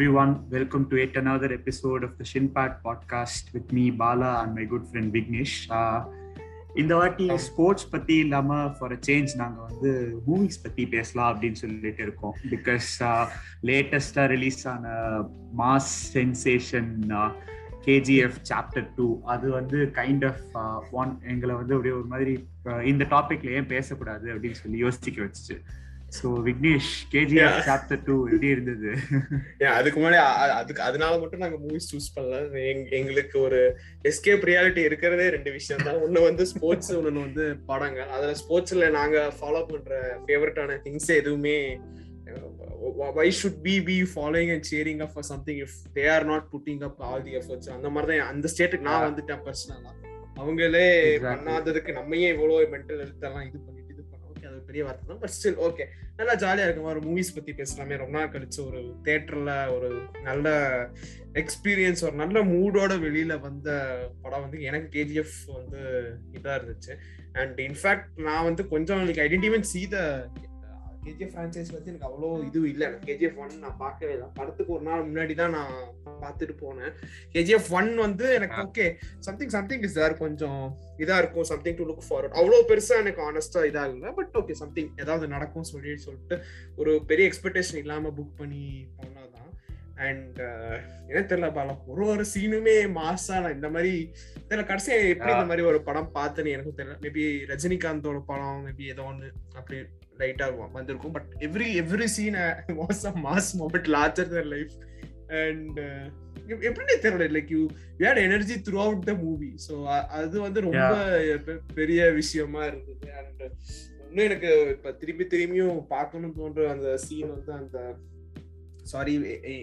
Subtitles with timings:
[0.00, 0.48] Everyone.
[0.48, 4.84] Welcome to yet another episode of the Shinpad podcast with me, Bala, and my good
[4.90, 5.56] friend Vignesh.
[5.70, 5.98] Uh,
[6.74, 9.90] இந்த வாட்டி sports பத்தி இல்லாம for a change நாங்க வந்து
[10.28, 12.88] movies பத்தி பேசலாம் அப்படின்னு சொல்லிட்டு இருக்கோம் பிகாஸ்
[13.70, 14.94] லேட்டஸ்டா ரிலீஸ் ஆன
[15.60, 16.90] mass sensation
[17.86, 20.56] KGF chapter two அது வந்து கைண்ட் ஆஃப்
[21.02, 22.36] ஒன் எங்களை வந்து அப்படியே ஒரு மாதிரி
[22.70, 25.58] uh, இந்த டாபிக்ல ஏன் பேசக்கூடாது அப்படின்னு சொல்லி யோசிக்க வச்சுச்சு
[26.16, 28.90] சோ விக்னேஷ் கேஜிஎஃப் சாப்டர் 2 எப்படி இருந்தது?
[29.78, 30.18] அதுக்கு முன்னாடி
[30.60, 32.40] அதுக்கு அதனால மட்டும் நாங்க மூவிஸ் சூஸ் பண்ணல.
[33.00, 33.60] எங்களுக்கு ஒரு
[34.10, 36.00] எஸ்கேப் ரியாலிட்டி இருக்கிறதே ரெண்டு விஷயம் தான்.
[36.06, 41.56] ஒண்ணு வந்து ஸ்போர்ட்ஸ் ஒண்ணு வந்து படங்க அதுல ஸ்போர்ட்ஸ்ல நாங்க ஃபாலோ பண்ற ஃபேவரட்டான திங்ஸ் எதுவுமே
[43.18, 46.82] why should be be following and sharing up for something if they are not putting
[46.88, 49.92] up all the efforts அந்த மாதிரி தான் அந்த ஸ்டேட்டுக்கு நான் வந்துட்டேன் பர்சனலா
[50.40, 50.88] அவங்களே
[51.24, 53.79] பண்ணாததுக்கு நம்மையே இவ்வளவு மென்டல் ஹெல்த் எல்லாம் இது பண்ணிட்டு
[54.70, 55.86] பெரிய வார்த்தை தான் பட் ஸ்டில் ஓகே
[56.18, 56.90] நல்லா ஜாலியா இருக்கும்.
[56.92, 57.94] ஒரு மூவிஸ் பத்தி பேசலாமே.
[58.02, 59.88] ரொம்ப நாள் கழிச்சு ஒரு தேட்டர்ல ஒரு
[60.28, 60.48] நல்ல
[61.42, 63.70] எக்ஸ்பீரியன்ஸ் ஒரு நல்ல மூடோட வெளியில வந்த
[64.22, 65.80] படம் வந்து எனக்கு கேஜிஎஃப் வந்து
[66.38, 66.94] இதா இருந்துச்சு.
[67.40, 69.98] அண்ட் இன்ஃபேக்ட் நான் வந்து கொஞ்சம் like I didn't even see the
[71.04, 72.88] KGF franchise பத்தி எனக்கு அவ்வளோ இது இல்லை.
[73.06, 74.28] கேஜிஎஃப் ஒன் நான் பார்க்கவே இல்லை.
[74.38, 75.76] படத்துக்கு ஒரு நாள் முன்னாடி தான் நான்
[76.24, 76.92] பார்த்துட்டு போனேன்.
[77.34, 78.86] கேஜிஎஃப் ஒன் வந்து எனக்கு okay
[79.28, 80.62] something something is there கொஞ்சம்
[81.04, 81.48] இதா இருக்கும்.
[81.52, 84.10] சம்திங் டு லுக் ஃபார்வர்ட் அவ்வளோ பெருசா எனக்கு ஆனஸ்டா இதாக இல்லை.
[84.18, 86.38] பட் ஓகே சம்திங் ஏதாவது நடக்கும் சொல்லி சொல்லிட்டு
[86.76, 88.64] ஒரு பெரிய எக்ஸ்பெக்டேஷன் இல்லாம புக் பண்ணி
[88.98, 89.48] போனதான்
[90.08, 90.38] அண்ட்
[91.08, 93.94] என்ன தெரியல பாலம் ஒரு ஒரு சீனுமே மாசா நான் இந்த மாதிரி
[94.48, 96.96] தெரியல கடைசியா எப்படி இந்த மாதிரி ஒரு படம் பார்த்தேன்னு எனக்கும் தெரியல.
[97.06, 99.28] மேபி ரஜினிகாந்தோட படம் மேபி ஏதோ ஒன்று
[99.58, 99.78] அப்படி
[100.22, 100.46] லைட்டா
[100.78, 101.14] வந்திருக்கும்.
[101.16, 102.38] But every every scene
[102.80, 104.74] was a mass moment larger than life
[105.42, 105.78] and
[106.68, 107.26] எப்படின்னே தெரியல.
[107.36, 107.62] Like you
[107.98, 109.74] you had energy throughout the movie so
[110.20, 110.86] அது வந்து ரொம்ப
[111.80, 113.06] பெரிய விஷயமா இருந்தது.
[113.20, 113.42] அண்ட்
[114.08, 117.78] இன்னும் எனக்கு இப்ப திரும்பி திரும்பியும் பார்க்கணும்னு தோன்ற அந்த சீன் வந்து அந்த
[118.90, 119.12] சாரி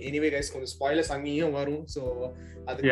[0.06, 2.02] எனிவே கைஸ் கொஞ்சம் ஸ்பாய்லர்ஸ் அங்கேயும் வரும் ஸோ
[2.66, 2.90] அதுக்கு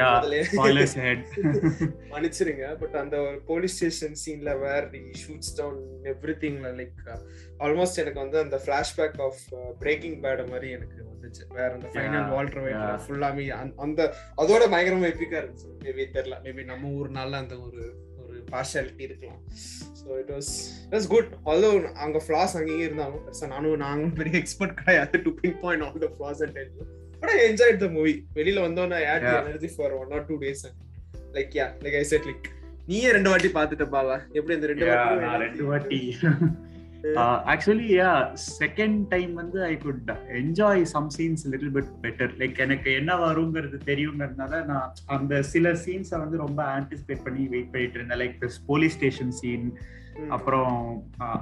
[2.14, 2.66] மன்னிச்சிருங்க.
[2.78, 5.80] பட் அந்த ஒரு போலீஸ் ஸ்டேஷன் சீன்ல where the shoots down
[6.12, 7.02] every திங்ல like
[7.60, 9.42] almost எனக்கு வந்து அந்த பிளாஷ்பேக் ஆஃப்
[9.80, 11.44] பிரேக்கிங் பேட் மாதிரி எனக்கு வந்துச்சு.
[11.54, 13.46] வேற அந்த ஃபைனல் வால்டர் வெயிட் ஃபுல்லாமே
[13.78, 14.02] அந்த
[14.38, 15.70] அதோட பயங்கரமா எப்பிக்கா இருந்துச்சு.
[15.86, 16.38] மேபி தெரியல.
[16.44, 17.84] மேபி நம்ம ஊர்னால அந்த ஒரு
[18.52, 19.42] பார்ஷாலிட்டி இருக்கலாம்
[20.00, 20.52] so it was
[20.92, 21.70] it's good although
[22.06, 25.22] அங்க ஃபிளாஸ் அங்கேயும் பெருசா நானும் நாங்களும் பெரிய எக்ஸ்பர்ட் கிடையாது.
[25.26, 25.34] To
[25.64, 26.72] pinpoint all the flaws and tell
[27.22, 30.64] but I enjoy the movie வெளியில வந்தோன்னே had energy for one or two days
[31.38, 32.48] like yeah like I said like
[32.90, 34.16] நீயே ரெண்டு வாட்டி பாத்துட்ட பாவா.
[34.38, 36.00] எப்படி இந்த ரெண்டு வாட்டி ரெண்டு வாட்டி.
[37.52, 38.12] ஆக்சுவலி யா
[38.60, 43.78] செகண்ட் டைம் வந்து I could enjoy some scenes little bit better like எனக்கு என்ன வருங்கிறது
[43.86, 48.20] தெரியுங்கிறதுனால நான் அந்த சில சீன்ஸை வந்து ரொம்ப ஆன்டிசிபேட் பண்ணி வெயிட் பண்ணிட்டு இருந்தேன்.
[48.20, 49.68] லைக் போலீஸ் ஸ்டேஷன் சீன்
[50.30, 50.76] அப்புறம்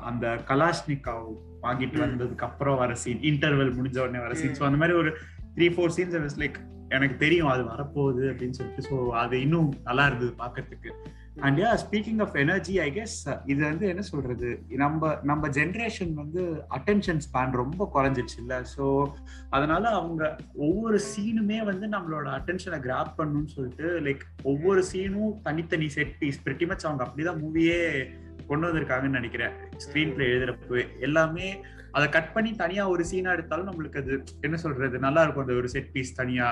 [0.01, 1.27] அந்த கலாஷ்னிகாவ்
[1.61, 5.11] வாங்கிட்டு வந்ததுக்கு அப்புறம் வர சீன் இன்டர்வல் முடிஞ்ச உடனே வர சீன் ஸோ அந்த மாதிரி ஒரு
[5.57, 6.59] த்ரீ ஃபோர் சீன்ஸ் லைக்
[6.89, 8.87] எனக்கு தெரியும் அது வரப்போகுது அப்படின்னு சொல்லிட்டு.
[8.89, 10.89] ஸோ அது இன்னும் நல்லா இருந்தது பாக்குறதுக்கு
[11.35, 14.63] and yeah speaking of energy I guess இது வந்து என்ன சொல்றது?
[14.67, 18.61] நம்ம நம்ம ஜென்ரேஷன் வந்து அட்டென்ஷன் ஸ்பேன் ரொம்ப குறைஞ்சிருச்சு இல்ல.
[18.77, 19.05] ஸோ
[19.49, 26.17] அதனால அவங்க ஒவ்வொரு சீனுமே வந்து நம்மளோட அட்டென்ஷனை கிராப் பண்ணணும்னு சொல்லிட்டு லைக் ஒவ்வொரு சீனும் தனித்தனி செட்
[26.19, 28.09] பீஸ் பிரிட்டி மச் அவங்க அப்படிதான் மூவியே
[28.47, 29.51] கொண்டு வந்திருக்காங்கன்னு நினைக்கிறேன்.
[29.77, 34.99] ஸ்கிரீன் பிளே எழுதுறப்ப எல்லாமே அதை கட் பண்ணி தனியா ஒரு சீனா எடுத்தாலும் நம்மளுக்கு அது என்ன சொல்றது
[34.99, 36.47] நல்லா இருக்கும் அந்த ஒரு செட் பீஸ் தனியா.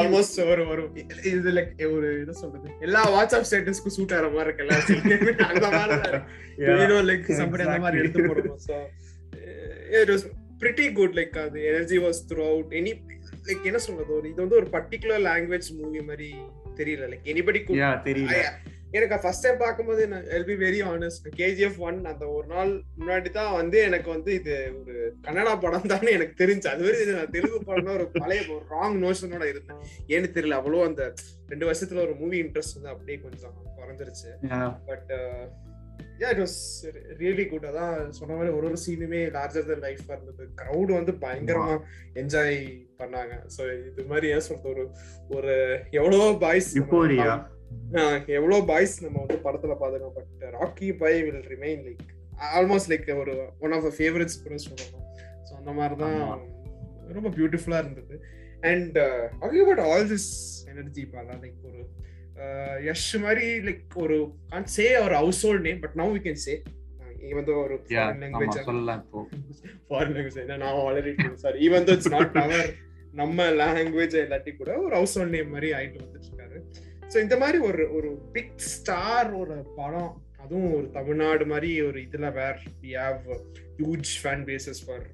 [0.00, 0.82] ஆல்மோஸ்ட் ஒரு ஒரு
[1.32, 4.76] இது லைக் ஒரு என்ன சொல்றது எல்லா வாட்ஸ்அப் ஸ்டேட்டஸ்க்கு சூட் ஆகிற மாதிரி இருக்கு எல்லா
[7.10, 8.76] லைக் சம்படி அந்த மாதிரி எடுத்து போடுவோம் so
[10.00, 10.26] it was
[10.62, 12.20] pretty good like அது energy was
[12.50, 12.92] throughout any
[13.46, 16.28] like என்ன சொல்றது ஒரு இது வந்து ஒரு பர்டிகுலர் லாங்குவேஜ் மூவி மாதிரி
[16.76, 17.06] தெரியல.
[17.12, 17.60] லைக் எனிபடி
[18.04, 18.36] தெரியல.
[18.96, 20.02] எனக்கு ஃபர்ஸ்ட் டைம் பார்க்கும்போது
[20.36, 24.54] I'll be very honest KGF one அந்த ஒரு நாள் முன்னாடி தான் வந்து எனக்கு வந்து இது
[24.80, 24.94] ஒரு
[25.26, 26.68] கன்னடா படம் தானே எனக்கு தெரிஞ்சு.
[26.72, 29.82] அது வரைக்கும் நான் தெலுங்கு படம் ஒரு பழைய ஒரு ராங் நோஷனோட இருந்தேன்.
[30.14, 31.02] ஏன்னு தெரியல அவ்வளோ அந்த
[31.52, 34.30] ரெண்டு வருஷத்துல ஒரு மூவி இன்ட்ரெஸ்ட் வந்து அப்படியே கொஞ்சம் குறைஞ்சிருச்சு.
[34.90, 35.10] But
[36.22, 36.58] yeah it was
[37.20, 40.44] really good அதான் சொன்ன மாதிரி ஒரு ஒரு சீனுமே லார்ஜர் தன் லைஃபா இருந்தது.
[40.60, 41.76] க்ரௌடு வந்து பயங்கரமா
[42.22, 42.58] என்ஜாய்
[43.00, 43.34] பண்ணாங்க.
[43.56, 44.70] ஸோ இது மாதிரி ஏன் சொல்றது?
[44.72, 44.84] ஒரு
[45.36, 45.54] ஒரு
[46.00, 46.70] எவ்வளவோ பாய்ஸ்
[48.26, 52.02] எவ்வளவு பாய்ஸ் நம்ம வந்து படத்துல பாத்துக்கோம் but Rocky Bhai will remain like
[52.58, 55.12] almost like ஒரு ஒன் ஆஃப் ஃபேவரட்ஸ் கூட சொல்லணும்
[55.46, 56.40] ஸோ அந்த மாதிரி தான்
[57.12, 58.20] ரொம்ப பியூட்டிஃபுல்லா இருந்தது.
[58.60, 58.98] And
[59.40, 61.88] okay but all this energy Bala like ஒரு
[62.84, 65.12] யஷ் மாதிரி லைக் ஒரு can say our
[65.46, 66.62] household name but now we can say
[67.54, 68.56] ஒரு லாங்குவேஜ்
[70.46, 71.68] நான் ஆல்ரெடி சாரி
[72.08, 72.74] நாட் அவர்
[73.12, 76.62] நம்ம லாங்குவேஜ் இல்லாட்டி கூட ஒரு ஹவுஸ் ஹோல்ட் நேம் மாதிரி ஆயிட்டு வந்துட்டு இருக்காரு.
[77.12, 80.10] ஸோ இந்த மாதிரி ஒரு ஒரு பிக் ஸ்டார் ஒரு படம்
[80.44, 83.18] அதுவும் ஒரு தமிழ்நாடு மாதிரி ஒரு இதுல where we have
[83.78, 85.04] huge fan bases for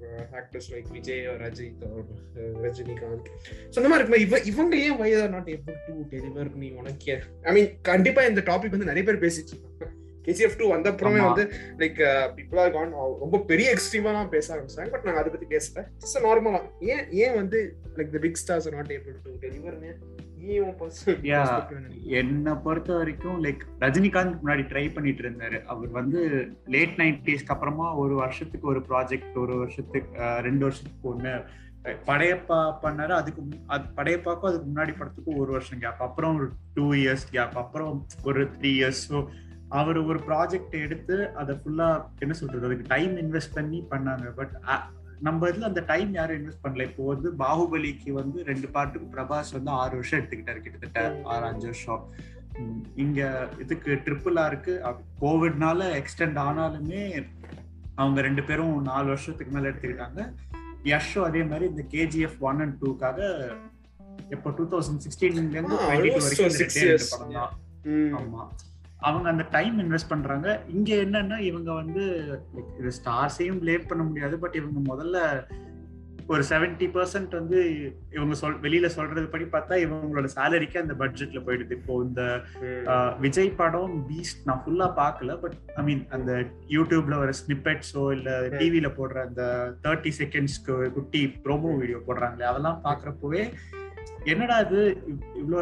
[0.41, 2.03] actors like Vijay or Ajith or
[2.37, 3.29] uh, Rajinikanth
[3.73, 7.17] so அந்த மாதிரி இருக்குமா இவ இவங்க ஏன் why are not able to deliver நீ உனக்கே?
[7.43, 9.93] ஐ மீன் கண்டிப்பா இந்த டாபிக் வந்து நிறைய பேர் இருக்காங்க.
[10.27, 11.21] கேஜிஎஃப் டூ வந்த அப்புறமே.
[11.27, 11.45] வந்து
[11.79, 11.99] லைக்
[12.39, 12.95] பீப்புள் ஆர் கான்
[13.25, 15.83] ரொம்ப பெரிய எக்ஸ்ட்ரீமா தான் பேச ஆரம்பிச்சாங்க பட் நாங்க அதை பத்தி பேசல.
[16.03, 16.61] ஜஸ்ட் நார்மலா
[16.93, 17.61] ஏன் ஏன் வந்து
[17.97, 19.79] like the big stars not able to deliver
[21.23, 21.95] என்ன?
[22.03, 25.63] என்னை பொறுத்த வரைக்கும் லைக் ரஜினிகாந்த் முன்னாடி ட்ரை பண்ணிட்டு இருந்தாரு.
[25.65, 31.45] அவர் வந்து லேட் நைன்டிஸ்க்கு அப்புறமா ஒரு வருஷத்துக்கு ஒரு ப்ராஜெக்ட் ஒரு வருஷத்துக்கு ரெண்டு வருஷத்துக்கு ஒண்ணு
[32.07, 33.09] படையப்பா பண்ணாரு.
[33.09, 37.59] அதுக்கு முன்- அது படையப்பாக்கும் அதுக்கு முன்னாடி படத்துக்கும் ஒரு வருஷம் கேப் அப்புறம் ஒரு டூ இயர்ஸ் கேப்
[37.59, 39.27] அப்புறம் ஒரு த்ரீ இயர்ஸ் ஸோ
[39.69, 44.33] அவர் ஒரு ப்ராஜெக்ட் எடுத்து அதை ஃபுல்லா என்ன சொல்றது அதுக்கு டைம் இன்வெஸ்ட் பண்ணி பண்ணாங்க.
[44.37, 44.51] பட்
[45.21, 46.83] நம்ம இதுல அந்த டைம் யாரும் இன்வெஸ்ட் பண்ணல.
[46.83, 50.61] இப்போ வந்து பாகுபலிக்கு வந்து ரெண்டு பாட்டுக்கு பிரபாஸ் வந்து ஆறு வருஷம் எடுத்துக்கிட்டாரு.
[50.61, 52.13] கிட்டத்தட்ட ஆறு அஞ்சு வருஷம்.
[52.95, 57.27] இங்க இதுக்கு ட்ரிபிள் ஆருக்கு கோவிட்னால எக்ஸ்டெண்ட் ஆனாலுமே
[57.95, 60.33] அவங்க ரெண்டு பேரும் நாலு வருஷத்துக்கு மேல எடுத்துக்கிட்டாங்க.
[60.85, 63.49] யஷும் அதே மாதிரி இந்த கேஜிஎஃப் ஒன் அண்ட் டூக்காக
[64.31, 66.45] இப்போ டூ தௌசண்ட் சிக்ஸ்டீன்ல இருந்து டுவெண்ட்டி டூ
[67.09, 67.51] வரைக்கும்.
[68.19, 68.49] ஆமா.
[69.01, 70.47] அவங்க அந்த டைம் இன்வெஸ்ட் பண்றாங்க.
[70.69, 72.05] இங்க என்னன்னா இவங்க வந்து
[72.79, 75.19] இது ஸ்டார்ஸையும் ப்ளேம் பண்ண முடியாது பட் இவங்க முதல்ல
[76.29, 77.59] ஒரு 70% பர்சன்ட் வந்து
[78.13, 81.73] இவங்க சொல் வெளியில சொல்றது படி பார்த்தா இவங்களோட சேலரிக்கு அந்த பட்ஜெட்ல போயிடுது.
[81.73, 82.23] இப்போ இந்த
[83.21, 86.33] விஜய் படம் பீஸ்ட் நான் ஃபுல்லா பார்க்கல பட் ஐ மீன் அந்த
[86.69, 88.59] யூடியூப்ல வர ஸ்னிப்பெட்ஸோ இல்ல ம்.
[88.59, 89.43] டிவில போடுற அந்த
[89.85, 93.45] தேர்ட்டி செகண்ட்ஸ்க்கு குட்டி ப்ரோமோ வீடியோ போடுறாங்களே அதெல்லாம் பாக்குறப்பவே
[94.27, 94.81] என்னடா இது?
[95.09, 95.61] இவ்- இவ்ளோ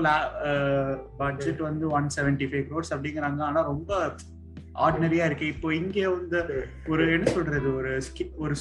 [1.16, 3.40] பட்ஜெட் வந்து ஒன் செவன்டி ஃபைவ் க்ரோர்ஸ் அப்படிங்கிறாங்க.
[3.40, 4.14] ஆனா ரொம்ப
[4.75, 5.46] ஆர்டினரியா இருக்கு.
[5.46, 7.75] இப்போ இங்க வந்து ஒரு என்ன சொல்றது?
[7.75, 8.00] ஒரு
[8.37, 8.55] ஒரு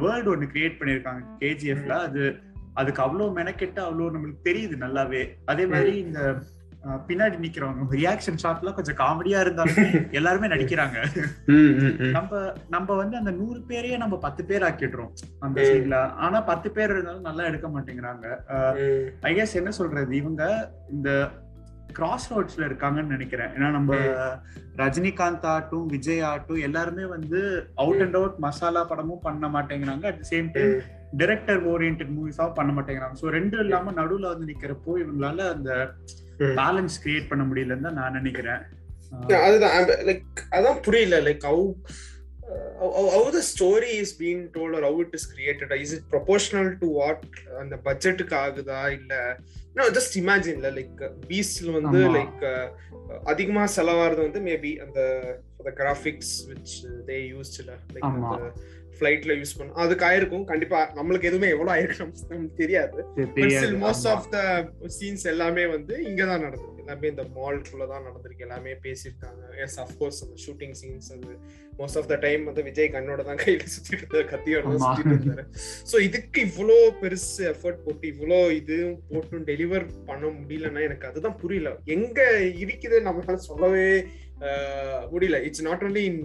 [0.00, 2.24] வேர்ல்டு ஒன்னு கிரியேட் பண்ணிருக்காங்க கேஜிஎஃப்ல அது
[2.74, 5.22] அதுக்கு அவ்வளவு மெனக்கெட்டு அவ்வளவு நம்மளுக்கு தெரியுது நல்லாவே.
[5.44, 6.20] அதே மாதிரி இந்த
[7.08, 9.84] பின்னாடி நிக்கிறவங்க ரியாக்ஷன் ஷாட்லாம் கொஞ்சம் காமெடியா இருந்தாலுமே
[10.18, 10.96] எல்லாருமே நடிக்கிறாங்க.
[12.16, 12.30] நம்ம
[12.74, 15.12] நம்ம வந்து அந்த நூறு பேரையே நம்ம பத்து பேர் ஆக்கிடுறோம்
[15.46, 15.58] அந்த.
[15.68, 18.26] சீன்ல ஆனா பத்து பேர் இருந்தாலும் நல்லா எடுக்க மாட்டேங்கிறாங்க.
[19.28, 20.42] ஐ கெஸ் என்ன சொல்றது இவங்க
[20.96, 21.10] இந்த
[21.98, 23.92] கிராஸ் ரோட்ஸ்ல இருக்காங்கன்னு நினைக்கிறேன் ஏன்னா நம்ம
[24.80, 27.40] ரஜினிகாந்த் ஆட்டும் விஜய் ஆட்டும் எல்லாருமே வந்து
[27.84, 30.74] அவுட் அண்ட் அவுட் மசாலா படமும் பண்ண மாட்டேங்கிறாங்க at same time.
[31.20, 35.70] Director orient மூவிஸாவும் பண்ண மாட்டேங்கிறாங்க ஸோ ரெண்டும் இல்லாம நடுவுல வந்து நிக்கிறப்போ இவங்களால அந்த.
[36.60, 38.62] பேலன்ஸ் கிரியேட் பண்ண முடியலன்னு தான் நான் நினைக்கிறேன்.
[39.46, 39.74] அதுதான்.
[40.08, 41.20] லைக் அதான் புரியல.
[41.28, 41.66] Like how
[43.14, 46.86] how the story is being told or how it is created is it proportional to
[47.00, 47.20] what
[47.60, 49.12] அந்த பட்ஜெட்டுக்கு ஆகுதா இல்ல?
[49.78, 52.00] No just imagine இல்ல லைக் பீஸ்ட்ல வந்து.
[52.16, 52.42] லைக்
[53.32, 55.00] அதிகமா செலவாகிறது வந்து மேபி அந்த
[55.66, 56.72] the graphics which
[57.08, 58.06] they used இல்ல லைக்
[58.96, 59.70] ஃபிளைட்ல யூஸ் பண்ண.
[59.82, 60.44] அதுக்கு ஆயிருக்கும்.
[60.50, 62.98] கண்டிப்பா நம்மளுக்கு எதுவுமே எவ்வளவு ஆயிருக்கு நமக்கு தெரியாது.
[63.84, 64.38] மோஸ்ட் ஆஃப் த
[64.98, 66.84] சீன்ஸ் எல்லாமே வந்து இங்க தான் நடந்திருக்கு.
[66.84, 68.46] எல்லாமே இந்த மால்குள்ள தான் நடந்திருக்கு.
[68.46, 69.42] எல்லாமே பேசியிருக்காங்க.
[69.64, 71.34] எஸ் அஃப்கோர்ஸ் அந்த ஷூட்டிங் சீன்ஸ் அது.
[71.80, 74.82] மோஸ்ட் ஆஃப் த டைம் வந்து விஜய் கண்ணோட தான் கையில சுத்திட்டு இருந்தாரு கத்தியோட தான்.
[74.86, 75.44] சுத்திட்டு இருந்தாரு.
[75.90, 78.78] சோ இதுக்கு இவ்வளோ பெருசு எஃபர்ட் போட்டு இவ்வளோ இது
[79.10, 81.70] போட்டு டெலிவர் பண்ண முடியலன்னா எனக்கு அதுதான் புரியல.
[81.96, 82.20] எங்க
[82.64, 83.86] இருக்குது நம்மளால சொல்லவே
[85.12, 85.38] முடியல.
[85.42, 86.22] It's not only in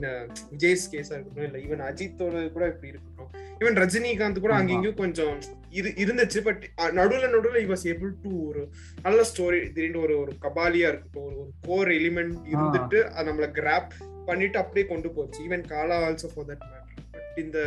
[0.51, 3.31] Vijay's கேஸா இருக்கட்டும் இல்ல ஈவன் அஜித்தோட கூட இப்படி இருக்கட்டும்.
[3.59, 4.59] ஈவன் ரஜினிகாந்த் கூட ஆமா.
[4.59, 5.35] அங்கேயும் கொஞ்சம்
[5.71, 8.61] இரு இருந்துச்சு பட் நடுவுல நடுவுல இ வாஸ் ஏபிள் டு ஒரு
[9.01, 13.91] நல்ல ஸ்டோரி திடீர்னு ஒரு ஒரு கபாலியா இருக்கட்டும் ஒரு ஒரு கோர் எலிமெண்ட் இருந்துட்டு அது நம்மள கிராப்
[14.25, 15.39] பண்ணிட்டு அப்படியே கொண்டு போச்சு.
[15.47, 16.81] Even Kaala also for that matter
[17.11, 17.59] but இந்த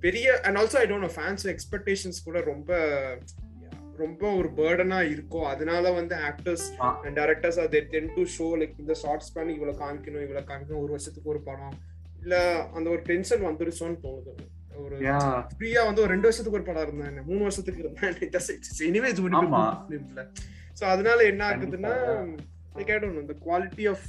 [0.00, 2.70] பெரிய and also I don't know fans expectations கூட ரொம்ப
[3.98, 6.66] ரொம்ப ஒரு பேர்டனா இருக்கும் அதனால வந்து ஆக்டர்ஸ்.
[7.04, 10.92] அண்ட் டேரக்டர்ஸ் அது டென் டு ஷோ லைக் இந்த ஷார்ட் ஸ்பேன் இவ்வளவு காமிக்கணும் இவ்வளவு காமிக்கணும் ஒரு
[10.96, 11.76] வருஷத்துக்கு ஒரு படம்.
[12.22, 12.36] இல்ல
[12.72, 14.34] அந்த ஒரு டென்ஷன் வந்துருச்சோன்னு தோணுது.
[14.84, 14.96] ஒரு
[15.50, 18.30] ஃப்ரீயா வந்து ஒரு ரெண்டு வருஷத்துக்கு ஒரு படம் இருந்தாங்க மூணு வருஷத்துக்கு இருந்தாங்க
[18.88, 19.62] எனிவேஸ் ஆமா.
[20.80, 21.94] சோ அதனால என்ன ஆகுதுன்னா
[23.22, 24.08] இந்த குவாலிட்டி ஆஃப்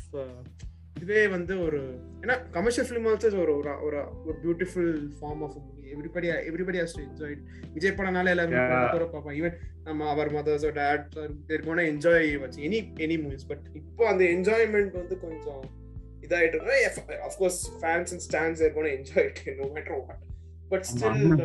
[0.97, 1.79] இதுவே வந்து ஒரு
[2.21, 7.03] ஏன்னா கமர்ஷியல் ஃபிலிம் ஆல்சோ ஒரு ஒரு ஒரு beautiful form of movie everybody everybody has to
[7.03, 7.35] enjoy
[7.73, 11.05] Vijay படம்னால எல்லாரும் பார்ப்போம் ஈவன் நம்ம our mothers dad
[11.47, 15.63] they're gonna enjoy வச்சு எனி எனி மூவிஸ் பட் இப்போ அந்த என்ஜாய்மெண்ட் வந்து கொஞ்சம்
[16.21, 16.79] இதாயிட்டு
[17.23, 20.23] of course fans and stands they're gonna enjoy no matter what
[20.69, 21.41] but still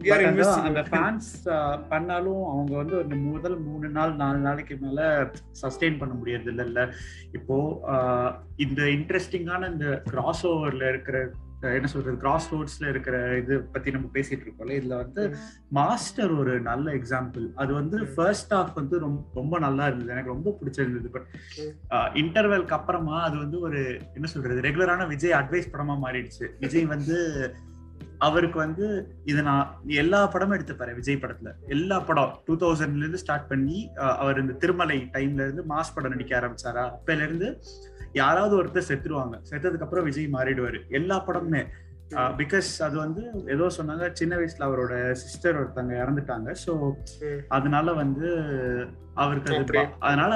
[0.00, 1.48] அந்த fans
[1.88, 5.30] பண்ணாலும் அவங்க வந்து ஒரு முதல் மூணு நாள் நாலு நாளைக்கு மேல
[5.62, 6.90] சஸ்டெயின் பண்ண முடியறது இல்ல
[7.32, 7.56] இப்போ
[8.56, 11.30] இந்த இன்ட்ரெஸ்டிங்கான இந்த கிராஸ் ஓவர்ல இருக்கிற
[11.62, 15.36] என்ன சொல்றது கிராஸ் ரோட்ஸ்ல இருக்கிற இது பத்தி நம்ம பேசிட்டு இருக்கோம்ல இதுல வந்து.
[15.68, 18.06] மாஸ்டர் ஒரு நல்ல எக்ஸாம்பிள் அது வந்து.
[18.06, 20.10] ஃபர்ஸ்ட் ஹாஃப் வந்து ரொம்ப ரொம்ப நல்லா இருந்தது.
[20.10, 21.08] எனக்கு ரொம்ப பிடிச்சிருந்தது.
[21.10, 21.26] பட்.
[22.14, 26.46] இன்டர்வெல்க்கு அப்புறமா அது வந்து ஒரு என்ன சொல்றது ரெகுலரான விஜய் அட்வைஸ் படமா மாறிடுச்சு.
[26.58, 27.16] விஜய் வந்து
[28.18, 28.86] அவருக்கு வந்து
[29.24, 31.50] இது நான் எல்லா படமும் எடுத்துப்பாரு விஜய் படத்துல.
[31.66, 33.78] எல்லா படம் டூ தௌசண்ட்ல இருந்து ஸ்டார்ட் பண்ணி
[34.16, 36.84] அவர் இந்த திருமலை டைம்ல இருந்து மாஸ் படம் நடிக்க ஆரம்பிச்சாரா?
[36.94, 37.48] அப்பல இருந்து
[38.12, 39.36] யாராவது ஒருத்தர் செத்துருவாங்க.
[39.50, 40.80] செத்ததுக்கு அப்புறம் விஜய் மாறிடுவாரு.
[40.90, 41.62] எல்லா படமுமே.
[42.36, 46.54] பிகாஸ் அது வந்து ஏதோ சொன்னாங்க சின்ன வயசுல அவரோட சிஸ்டர் ஒருத்தங்க இறந்துட்டாங்க.
[46.64, 46.74] சோ.
[47.48, 48.28] அதனால வந்து
[49.14, 50.32] அவருக்கு அது அதனால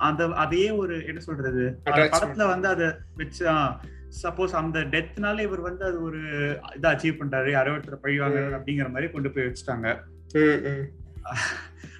[0.00, 1.64] அந்த அதையே ஒரு என்ன சொல்றது.
[1.86, 2.84] படத்துல வந்து அத
[3.16, 3.44] வச்சு
[4.14, 6.20] சப்போஸ் அந்த டெத்னால இவர் வந்து அது ஒரு
[6.76, 8.54] இதை அச்சீவ் பண்றாரு யாரோ ஒருத்தர் பழிவாங்க ம்.
[8.56, 9.88] அப்படிங்கிற மாதிரி கொண்டு போய் வச்சுட்டாங்க.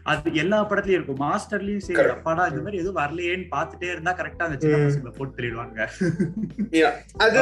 [0.06, 2.08] அது எல்லா படத்துலயும் இருக்கும் மாஸ்டர்லயும் சரி.
[2.14, 4.80] அப்பாடா இந்த மாதிரி எதுவும் வரலையேன்னு பாத்துட்டே இருந்தா கரெக்டா அந்த சின்ன.
[4.82, 5.36] பசங்களை போட்டு
[6.80, 6.92] Yeah.
[7.24, 7.38] அது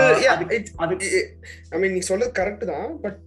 [1.71, 3.21] ஐ மீன் நீ சொல்றது கரெக்ட் தான் பட்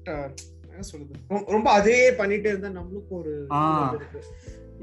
[0.68, 3.34] என்ன சொல்றது ரொம்ப அதே பண்ணிட்டே இருந்தா நம்மளுக்கும் ஒரு.
[3.88, 4.22] இது.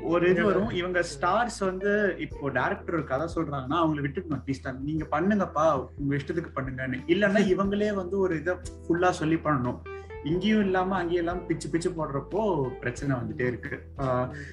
[0.00, 0.70] ஒரு இது வரும்.
[0.70, 6.52] இவங்க ஸ்டார்ஸ் வந்து இப்போ டேரக்டர் ஒரு கதை சொல்றாங்கன்னா அவங்களை விட்டுக்கணும் அட்லீஸ்ட் நீங்க பண்ணுங்கப்பா உங்க இஷ்டத்துக்கு
[6.56, 7.00] பண்ணுங்கன்னு.
[7.06, 8.54] இல்லன்னா இவங்களே வந்து ஒரு இதை
[8.87, 9.80] ஃபுல்லா சொல்லி பண்ணணும்.
[10.25, 12.42] இங்கேயும் இல்லாம அங்கேயும் இல்லாம பிச்சு பிச்சு போடுறப்போ
[12.78, 13.82] பிரச்சனை வந்துட்டே இருக்கு.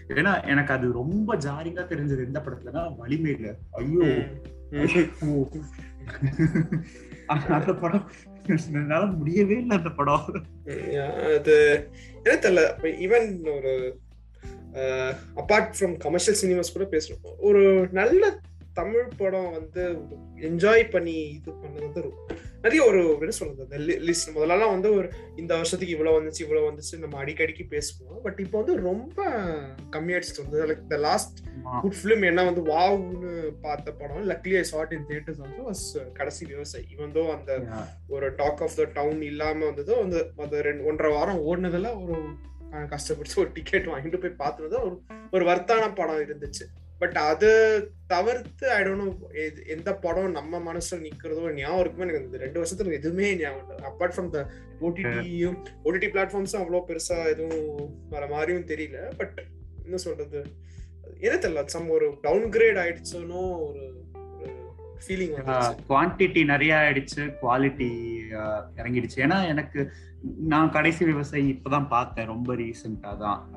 [0.07, 3.53] ஏன்னா எனக்கு அது ரொம்ப ஜாரிங்கா தெரிஞ்சது எந்த படத்துலன்னா வலிமையில.
[3.71, 4.07] ஐயோ.
[7.27, 8.05] அந்த படம்.
[8.47, 10.27] என்னால முடியவே இல்லை அந்த படம்.
[11.37, 11.55] அது
[12.23, 12.61] என்ன தெரியல.
[13.05, 13.27] ஈவன்
[13.57, 13.73] ஒரு
[15.35, 18.39] அப்பார்ட் ஃப்ரம் கமர்ஷியல் சினிமாஸ் கூட பேசணும் ஒரு நல்ல
[18.73, 19.83] தமிழ் படம் வந்து
[20.35, 22.01] என்ஜாய் பண்ணி இது பண்ணது வந்து
[22.61, 26.99] நிறைய ஒரு என்ன சொல்றது அந்த லிஸ்ட் முதல்லலாம் வந்து ஒரு இந்த வருஷத்துக்கு இவ்வளவு வந்துச்சு இவ்வளவு வந்துச்சு
[26.99, 28.21] நம்ம அடிக்கடிக்கு பேசுவோம்.
[28.23, 29.17] பட் இப்போ வந்து ரொம்ப
[29.95, 31.37] கம்மியாயிடுச்சு வந்து like the last
[31.81, 36.45] good film என்ன வந்து வாவ்னு பார்த்த படம் luckily I sat in theatres also was Kadaisi
[36.45, 36.85] Vivasayi.
[36.91, 37.61] இவன் தோ அந்த
[38.07, 42.17] ஒரு டாக் ஆஃப் த டவுன் இல்லாம வந்ததோ அந்த அந்த ரெண்டு ஒன்றரை வாரம் ஓடுனதுல ஒரு
[42.69, 46.65] கஷ்டப்பட்டு ஒரு டிக்கெட் வாங்கிட்டு போய் பார்த்தது ஒரு ஒரு வர்த்தான படம் இருந்துச்சு.
[46.99, 47.49] பட் அது
[48.07, 49.15] தவிர்த்து ஐ டோன்ட் நோ
[49.65, 53.91] எந்த படம் நம்ம மனசுல நிக்கிறதோ ஞாபகம் இருக்குமே எனக்கு இந்த ரெண்டு வருஷத்துல எதுவுமே ஞாபகம் இல்லை.
[53.91, 54.49] அப்பார்ட் ஃப்ரம் த
[54.81, 59.17] ஓடிடியும் ஓடிடி பிளாட்ஃபார்ம்ஸும் அவ்வளோ பெருசா எதுவும் வர மாதிரியும் தெரியல.
[59.17, 59.43] பட்
[59.83, 60.45] என்ன சொல்றது?
[61.19, 61.65] என்ன தெரியல.
[61.65, 63.98] சம் ஒரு டவுன் கிரேட் ஆயிடுச்சோனோ ஒரு
[65.07, 65.35] ஃபீலிங்
[65.89, 67.89] குவான்டிட்டி நிறைய ஆயிடுச்சு குவாலிட்டி
[68.77, 69.15] இறங்கிடுச்சு.
[69.15, 69.91] ஏன்னா எனக்கு
[70.39, 73.49] நான் கடைசி விவசாயி இப்பதான் பார்த்தேன் ரொம்ப ரீசெண்டா தான்.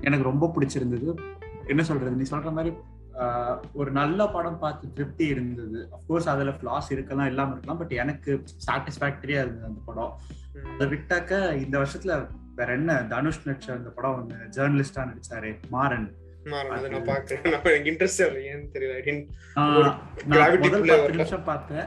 [0.00, 1.18] எனக்கு ரொம்ப பிடிச்சிருந்தது.
[1.66, 2.76] என்ன சொல்றது நீ சொல்ற மாதிரி
[3.20, 5.88] ஆஹ் ஒரு நல்ல படம் பார்த்து திருப்தி இருந்தது.
[5.92, 10.12] அப்கோர்ஸ் அதுல ஃபிளாஸ் இருக்கலாம் இல்லாம இருக்கலாம் பட் எனக்கு சாட்டிஸ்பாக்டரியா இருந்தது அந்த படம்.
[10.72, 16.14] அதை விட்டாக்க இந்த வருஷத்துல வேற என்ன தனுஷ் நடிச்ச அந்த படம் ஒண்ணு ஜேர்னலிஸ்டா நடிச்சாரு மாறன்.
[16.52, 18.22] நான் பாக்குறேன் எனக்கு இன்ட்ரெஸ்ட்
[18.52, 18.96] ஏன்னு தெரியல.
[21.16, 21.86] நிமிஷம் பார்த்தேன்.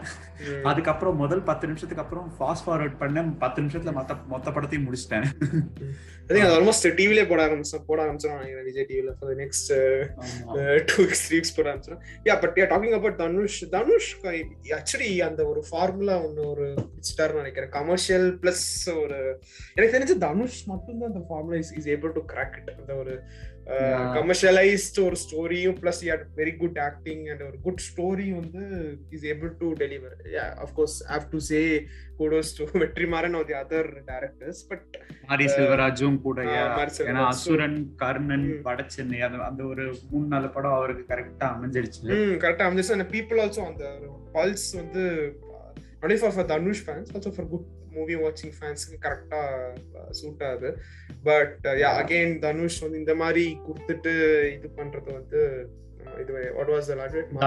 [0.63, 5.27] அதுக்கப்புறம் முதல் பத்து நிமிஷத்துக்கு அப்புறம் ஃபாஸ்ட் ஃபார்வர்ட் பண்ணேன் பத்து நிமிஷத்துல மொத்த மொத்த படத்தையும் முடிச்சிட்டேன்.
[6.29, 9.71] அது ஆல்மோஸ்ட் டிவிலே போட ஆரம்பிச்சேன் போட ஆரம்பிச்சிடும் நினைக்கிறேன் விஜய் டிவில for next
[10.89, 14.11] two weeks three weeks போட ஆரம்பிச்சிடும் yeah but yeah talking about Dhanush Dhanush
[14.79, 17.69] actually அந்த ஒரு ஃபார்முலா ஒன்று ஒரு பிடிச்சிட்டாருன்னு நினைக்கிறேன்.
[17.69, 18.67] கமர்ஷியல் பிளஸ்
[19.03, 19.19] ஒரு
[19.75, 23.15] எனக்கு தெரிஞ்சு தனுஷ் மட்டும்தான் அந்த formula is able to crack it அந்த ஒரு.
[24.13, 28.61] கமர்ஷியலைஸ்ட் ஒரு ஸ்டோரியும் plus yeah very good acting and ஒரு குட் ஸ்டோரி வந்து
[29.11, 30.15] is able to deliver
[30.65, 31.59] of course have to say
[32.17, 34.85] kudos to Vetrimaaran or the other directors but
[35.23, 36.39] Mari செல்வராஜும் கூட.
[37.03, 38.61] ஏன்னா அசுரன் கர்ணன் ம்.
[38.65, 42.01] வடச்சென்னை அந்த அந்த ஒரு மூணு நாலு படம் அவருக்கு கரெக்டா அமைஞ்சிடுச்சு.
[42.11, 43.85] ம் கரெக்டா அமைஞ்சிச்சு அந்த பீப்புள் ஆல்சோ அந்த
[44.33, 45.03] பல்ஸ் வந்து
[46.21, 47.67] for for Dhanush fans also for good
[47.97, 49.41] movie வாட்சிங் ஃபேன்ஸ்க்கு கரெக்டா
[50.19, 50.71] சூட் ஆகுது.
[51.29, 54.13] பட் யா அகைன் தனுஷ் வந்து இந்த மாதிரி கொடுத்துட்டு
[54.55, 55.41] இது பண்றது வந்து
[56.21, 56.93] இது வாட் வாஸ்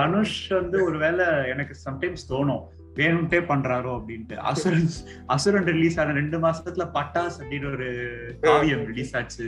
[0.00, 2.66] தனுஷ் வந்து ஒருவேளை எனக்கு சம்டைம்ஸ் தோணும்.
[2.98, 4.36] வேணும்ட்டே பண்றாரோ அப்படின்ட்டு.
[4.50, 4.88] அசுரன்
[5.34, 7.88] அசுரன் ரிலீஸ் ஆன ரெண்டு மாசத்துல பட்டாஸ் அப்படின்னு ஒரு
[8.46, 9.46] காவியம் ரிலீஸ் ஆச்சு.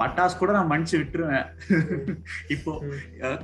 [0.00, 1.48] பட்டாஸ் கூட நான் மன்னிச்சு விட்டுருவேன்.
[2.56, 2.72] இப்போ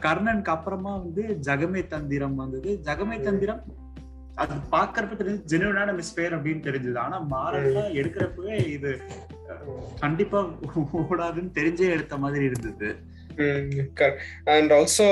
[0.07, 2.75] கர்ணனுக்கு அப்புறமா வந்து ஜகமே தந்திரம் வந்தது.
[2.89, 3.63] ஜகமே தந்திரம்
[4.43, 6.99] அது பாக்குறப்ப தெரிஞ்சு ஜெனுவனான மிஸ்பேர் அப்படின்னு தெரிஞ்சது.
[7.05, 8.91] ஆனா மாறல எடுக்கிறப்பவே இது
[10.05, 10.41] கண்டிப்பா
[11.03, 12.91] ஓடாதுன்னு தெரிஞ்சே எடுத்த மாதிரி இருந்தது.
[14.57, 15.09] அண்ட் ஆல்சோ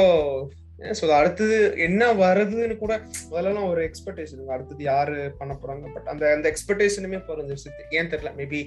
[0.98, 2.92] ஸோ அடுத்தது என்ன வருதுன்னு கூட
[3.26, 5.84] முதல்லலாம் ஒரு எக்ஸ்பெக்டேஷன் அடுத்தது யாரு பண்ண போறாங்க?
[5.94, 7.70] பட் அந்த அந்த எக்ஸ்பெக்டேஷனுமே குறைஞ்சிருச்சு.
[7.98, 8.30] ஏன் தெரியல?
[8.40, 8.60] மேபி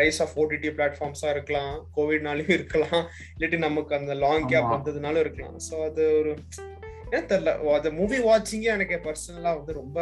[0.00, 1.74] ரைஸ் ஆஃப் ஓடிடி பிளாட்ஃபார்ம்ஸா இருக்கலாம்.
[1.96, 3.02] கோவிட்னாலையும் இருக்கலாம்.
[3.34, 4.72] இல்லாட்டி நமக்கு அந்த லாங் கேப் ஆமா.
[4.76, 5.58] வந்ததுனால இருக்கலாம்.
[5.68, 6.32] ஸோ அது ஒரு
[7.12, 7.50] ஏன் தெரியல?
[7.74, 9.98] அந்த மூவி வாட்சிங்கே எனக்கு பர்சனலா வந்து ரொம்ப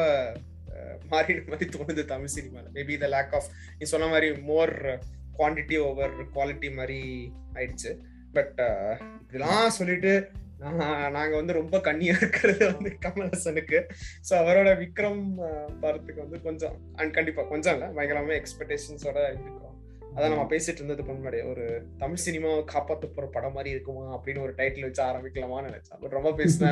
[0.73, 4.73] அஹ், மாறின மாதிரி தோணுது தமிழ் சினிமால மேபி த லேக் ஆஃப் நீ சொன்ன மாதிரி மோர்
[5.37, 6.99] குவான்டிட்டி ஓவர் குவாலிட்டி மாதிரி
[7.55, 7.91] ஆயிடுச்சு.
[8.35, 8.59] பட்
[9.27, 10.13] இதெல்லாம் சொல்லிட்டு
[11.15, 13.79] நாங்க வந்து ரொம்ப கண்ணியா இருக்கிறது வந்து கமல்ஹாசனுக்கு.
[14.27, 15.23] ஸோ அவரோட விக்ரம்
[15.81, 17.89] படத்துக்கு வந்து கொஞ்சம் அண்ட் கண்டிப்பா கொஞ்சம் இல்லை.
[17.97, 19.76] பயங்கரமா எக்ஸ்பெக்டேஷன்ஸோட இருக்கிறோம்
[20.17, 21.65] அதான் நம்ம பேசிட்டு இருந்தது முன்னாடி ஒரு
[21.99, 26.01] தமிழ் சினிமாவை காப்பாத்த போற படம் மாதிரி இருக்குமா அப்படின்னு ஒரு டைட்டில் வச்சு ஆரம்பிக்கலாமான்னு நினைச்சேன்.
[26.01, 26.71] பட் ரொம்ப பேசினா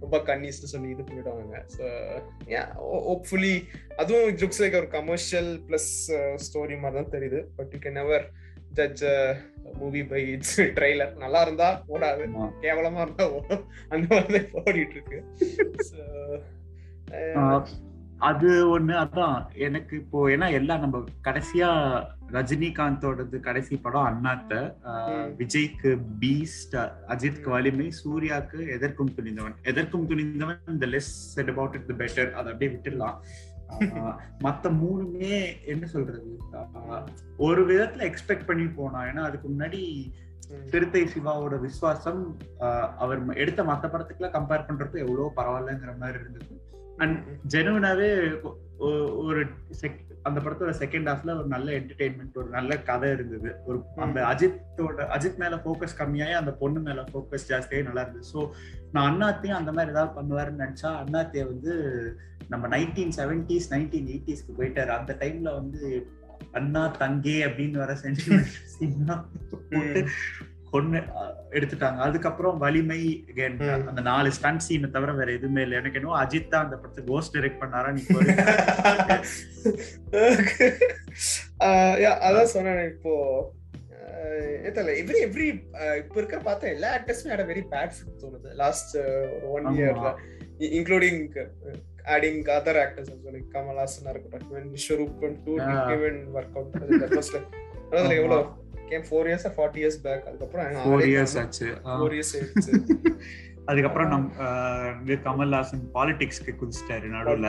[0.00, 1.86] ரொம்ப கன்னிஸ்னு சொல்லி இது பண்ணிடுவாங்க ஸோ
[3.08, 3.54] ஹோப்ஃபுல்லி
[3.96, 5.90] அதுவும் இட் லுக்ஸ் லைக் ஒரு கமர்ஷியல் பிளஸ்
[6.46, 7.40] ஸ்டோரி மாதிரி தான் தெரியுது.
[7.56, 8.26] But you can never
[8.72, 9.04] judge
[9.78, 12.24] movie by its trailer நல்லா இருந்தா ஓடாது.
[12.60, 13.66] கேவலமா இருந்தா ஓடும்.
[13.88, 15.18] அந்த மாதிரி ஓடிட்டு இருக்கு.
[17.10, 17.66] ஆஹ்
[18.18, 19.36] அது ஒண்ணு அதான்.
[19.66, 21.68] எனக்கு இப்போ ஏன்னா எல்லாம் நம்ம கடைசியா
[22.36, 24.54] ரஜினிகாந்தோடது கடைசி படம் அண்ணாத்த.
[25.40, 25.90] விஜய்க்கு
[26.22, 26.76] பீஸ்ட்
[27.14, 29.56] அஜித்க்கு வலிமை சூர்யாக்கு எதற்கும் துணிந்தவன்.
[29.62, 33.18] எதற்கும் துணிந்தவன் இந்த less said about it better அதை அப்படியே விட்டுடலாம்.
[34.44, 35.34] மத்த மூணுமே
[35.72, 36.30] என்ன சொல்றது?
[37.36, 39.82] ஒரு விதத்துல எக்ஸ்பெக்ட் பண்ணி போனா ஏன்னா அதுக்கு முன்னாடி.
[40.70, 42.20] சிறுத்தை சிவாவோட விசுவாசம்
[43.04, 46.54] அவர் எடுத்த மத்த படத்துக்குலாம் கம்பேர் பண்றப்ப எவ்வளவு பரவாயில்லங்கிற மாதிரி இருந்தது.
[46.98, 48.10] அண்ட் ஜெனுவனாவே
[49.26, 49.40] ஒரு
[49.80, 53.50] sec- அந்த படத்தோட செகண்ட் ஹாஃப்ல ஒரு நல்ல என்டர்டைன்மெண்ட் ஒரு நல்ல கதை இருந்தது.
[53.66, 58.28] ஒரு அந்த அஜித்தோட அஜித் மேல ஃபோக்கஸ் கம்மியாயி அந்த பொண்ணு மேல ஃபோக்கஸ் ஜாஸ்தியாகி நல்லா இருந்தது.
[58.32, 58.40] ஸோ
[58.92, 61.72] நான் அண்ணாத்தையும் அந்த மாதிரி ஏதாவது பண்ணுவாருன்னு நினைச்சா அண்ணாத்தைய வந்து
[62.48, 64.92] நம்ம நைன்டீன் செவன்டிஸ் நைன்டீன் எயிட்டிஸ்க்கு போயிட்டாரு.
[64.98, 65.82] அந்த டைம்ல வந்து
[66.52, 68.54] அண்ணா தங்கே அப்படின்னு வர சென்டிமெண்ட்
[70.70, 70.98] கொண்டு
[71.52, 73.24] எடுத்துட்டாங்க அதுக்கப்புறம் வலிமை.
[73.88, 77.36] அந்த நாலு ஸ்டன் சீனை தவிர வேற எதுவுமே இல்லை எனக்கு என்னவோ அஜித் தான் அந்த படத்தை கோஸ்ட்
[77.36, 78.02] டைரக்ட் பண்ணாரா நீ
[82.26, 83.12] அதான் சொன்னேன் இப்போ
[84.96, 85.46] எவ்ரி எவ்ரி
[86.00, 88.96] இப்ப இருக்க பார்த்தா எல்லா ஆக்டர்ஸுமே ஆட வெரி பேட் ஃபிட் தோணுது லாஸ்ட்
[89.52, 89.64] ஒன்.
[89.74, 90.08] இயர்ல
[90.78, 91.20] including
[92.14, 94.76] adding other actors like கமல்ஹாசனா இருக்கட்டும் even
[95.44, 95.52] two.
[95.94, 96.74] Even work out.
[98.16, 98.42] எவ்வளவு
[98.90, 101.68] கேம் 4 இயர்ஸ் 40 இயர்ஸ் பேக் அதுக்கப்புறம் ஃபோர் இயர்ஸ் ஆச்சு.
[101.92, 102.34] 4 இயர்ஸ்
[103.70, 107.48] அதுக்கப்புறம் நம் ஆஹ் இது கமல்ஹாசன் பாலிடிக்ஸ்க்கு குதிச்சிட்டாரு நடுவுல.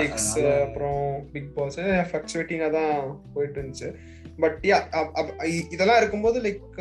[0.63, 1.03] அப்புறம்
[1.33, 1.77] பிக் பாஸ்
[2.09, 2.95] ஃபிளக்சுவேட்டிங்கா தான்
[3.35, 3.89] போயிட்டு இருந்துச்சு.
[4.43, 4.79] பட் யா
[5.75, 6.79] இதெல்லாம் இருக்கும்போது like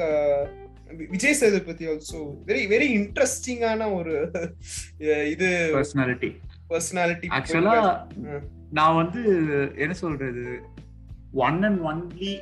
[1.14, 4.14] Vijay Sethupathi also very very இன்ட்ரெஸ்டிங்கான ஒரு
[5.34, 5.48] இது
[5.78, 6.30] பர்சனாலிட்டி
[6.70, 7.74] பர்சனாலிட்டி ஆக்சுவலா.
[8.78, 9.20] நான் வந்து
[9.84, 10.44] என்ன சொல்றது?
[11.46, 12.32] One and only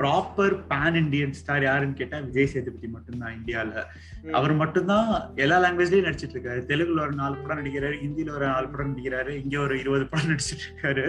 [0.00, 3.84] proper pan Indian star யாருன்னு கேட்டா விஜய் சேதுபதி மட்டும்தான் இந்தியால.
[4.32, 6.62] அவர் மட்டும்தான் எல்லா லாங்குவேஜ்லயும் நடிச்சிட்டு இருக்காரு.
[6.70, 10.66] தெலுங்குல ஒரு நாலு படம் நடிக்கிறாரு ஹிந்தில ஒரு நாலு படம் நடிக்கிறாரு இங்க ஒரு இருபது படம் நடிச்சிட்டு
[10.68, 11.04] இருக்காரு.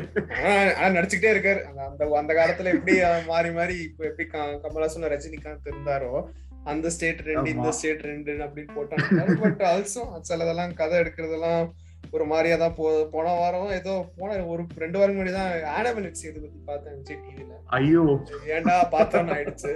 [0.76, 1.62] ஆனா நடிச்சுக்கிட்டே இருக்காரு.
[1.64, 6.24] அந்த- அந்த காலத்துல எப்படி மாறி மாறி இப்ப எப்படி கமல்ஹாசன் ரஜினிகாந்த் இருந்தாரோ
[6.64, 7.72] அந்த ஸ்டேட் ரெண்டு இந்த.
[7.72, 9.34] ஸ்டேட் ரெண்டு அப்படின்னு போட்டாங்க.
[9.42, 11.72] பட் ஆல்சோ சிலதெல்லாம் கதை எடுக்கிறதெல்லாம்
[12.14, 16.40] ஒரு மாதிரியா தான் போ போன வாரம் ஏதோ போன ஒரு ரெண்டு வாரம் முன்னாடி தான் ஆனவல் சேது
[16.42, 18.04] பத்தி பார்த்தேன் விஜய் டிவில ஐயோ.
[18.48, 19.72] ஏன்டா பார்த்தோன்னு ஆயிடுச்சு.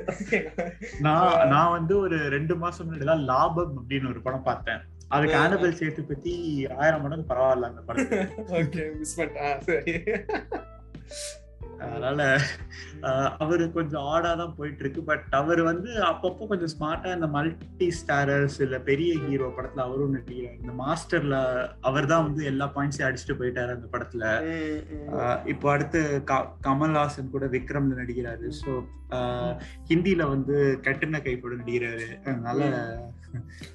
[0.99, 4.81] நான் நான் வந்து ஒரு ரெண்டு மாசம் முன்னாடி தான் லாபம் அப்படின்னு ஒரு படம் பார்த்தேன்.
[5.09, 5.37] அதுக்கு.
[5.37, 6.33] ஆனபல் சேர்த்து பத்தி
[6.77, 8.43] ஆயிரம் மடங்கு பரவாயில்ல அந்த படத்துக்கு.
[8.59, 9.57] ஓகே மிஸ் பண்ணிட்டேன்.
[9.61, 9.95] சரி.
[11.83, 12.19] அதனால
[13.43, 18.59] அவரு கொஞ்சம் ஆடா தான் போயிட்டு இருக்கு பட் அவர் வந்து அப்பப்போ கொஞ்சம் ஸ்மார்ட்டா இந்த மல்டி ஸ்டாரர்ஸ்
[18.65, 21.37] இல்ல பெரிய ஹீரோ படத்துல அவரும் நடிக்கிறார் இந்த மாஸ்டர்ல
[21.89, 24.23] அவர் தான் வந்து எல்லா பாயிண்ட்ஸையும் அடிச்சுட்டு போயிட்டாரு அந்த படத்துல.
[25.53, 26.01] இப்போ அடுத்து
[26.69, 28.47] கமல்ஹாசன் கூட விக்ரம்ல நடிக்கிறாரு.
[28.61, 28.71] ஸோ
[29.89, 32.07] ஹிந்தில வந்து கட்டுன கை கூட நடிக்கிறாரு.
[32.29, 32.61] அதனால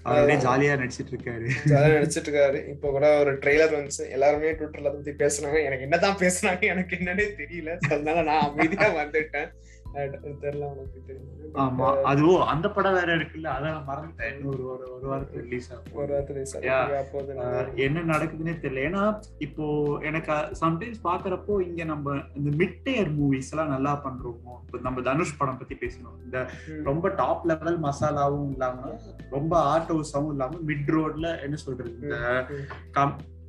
[0.08, 4.04] அவர் ஜாலியா நடிச்சிட்டு இருக்காரு ஜாலியா நடிச்சிட்டு இருக்காரு இப்போ கூட ஒரு ட்ரெய்லர் வந்துச்சு.
[4.16, 5.58] எல்லாருமே ட்விட்டர்ல பத்தி பேசுனாங்க.
[5.68, 7.76] எனக்கு என்னதான் பேசுனாங்க எனக்கு என்னன்னே தெரியல.
[7.90, 9.50] அதனால நான் அமைதியா வந்துட்டேன்.
[9.94, 11.38] தெரியல உனக்கு தெரியும்?
[11.54, 12.00] ஆமா.
[12.00, 13.46] அதுவும் அந்த படம் வேற இருக்குல்ல.
[13.46, 14.44] அத நான் மறந்துட்டேன்.
[14.44, 16.26] ஒரு ஒரு ஒரு வாரத்துக்கு ரிலீஸ் ஒரு ஆகும்.
[16.26, 16.42] வாரத்துல Yeah.
[16.42, 17.34] சரியா போகுது.
[17.34, 18.84] ஆஹ் என்ன நடக்குதுன்னே தெரியல.
[18.88, 24.52] ஏன்னா இப்போ எனக்கு சம்டைம்ஸ் பாக்குறப்போ இங்க நம்ம இந்த மிட் டயர் மூவிஸ் எல்லாம் நல்லா பண்றோமோ?
[24.66, 26.24] இப்போ நம்ம தனுஷ் படம் பத்தி பேசணும்.
[26.24, 26.50] இந்த.
[26.84, 28.98] ரொம்ப டாப் லெவல் மசாலாவும் இல்லாம
[29.30, 31.98] ரொம்ப ஆர்ட் ஹவுஸாவும் இல்லாம மிட் ரோட்ல என்ன சொல்றது?
[32.00, 32.46] இந்த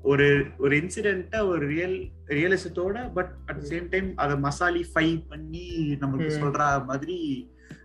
[0.03, 1.97] ஒரு ஒரு இன்சிடென்ட்ட ஒரு ரியல்
[2.29, 5.65] ரியலிசத்தோட பட் அட் சேம் டைம் அத மசாலி ஃபை பண்ணி
[5.99, 6.29] நமக்கு.
[6.37, 7.17] சொல்ற மாதிரி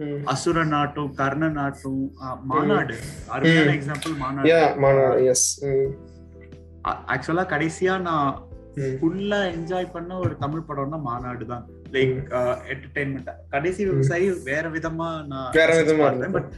[0.00, 0.22] ம்.
[0.26, 2.96] அசுர நாட்டும் கர்ண நாட்டும் ஆஹ், மாநாடு.
[3.28, 3.74] அருமையான.
[3.76, 4.14] எக்ஸாம்பிள்
[4.50, 5.26] Yeah, மாநாடு
[7.12, 8.32] ஆக்சுவலா கடைசியா நான்
[8.96, 12.12] ஃபுல்லா என்ஜாய் பண்ண ஒரு தமிழ் படம்னா மாநாடு தான் லைக்
[12.72, 16.52] என்டர்டைன்மெண்ட் கடைசி விவசாயி வேற விதமா நான் வேற விதமா பட்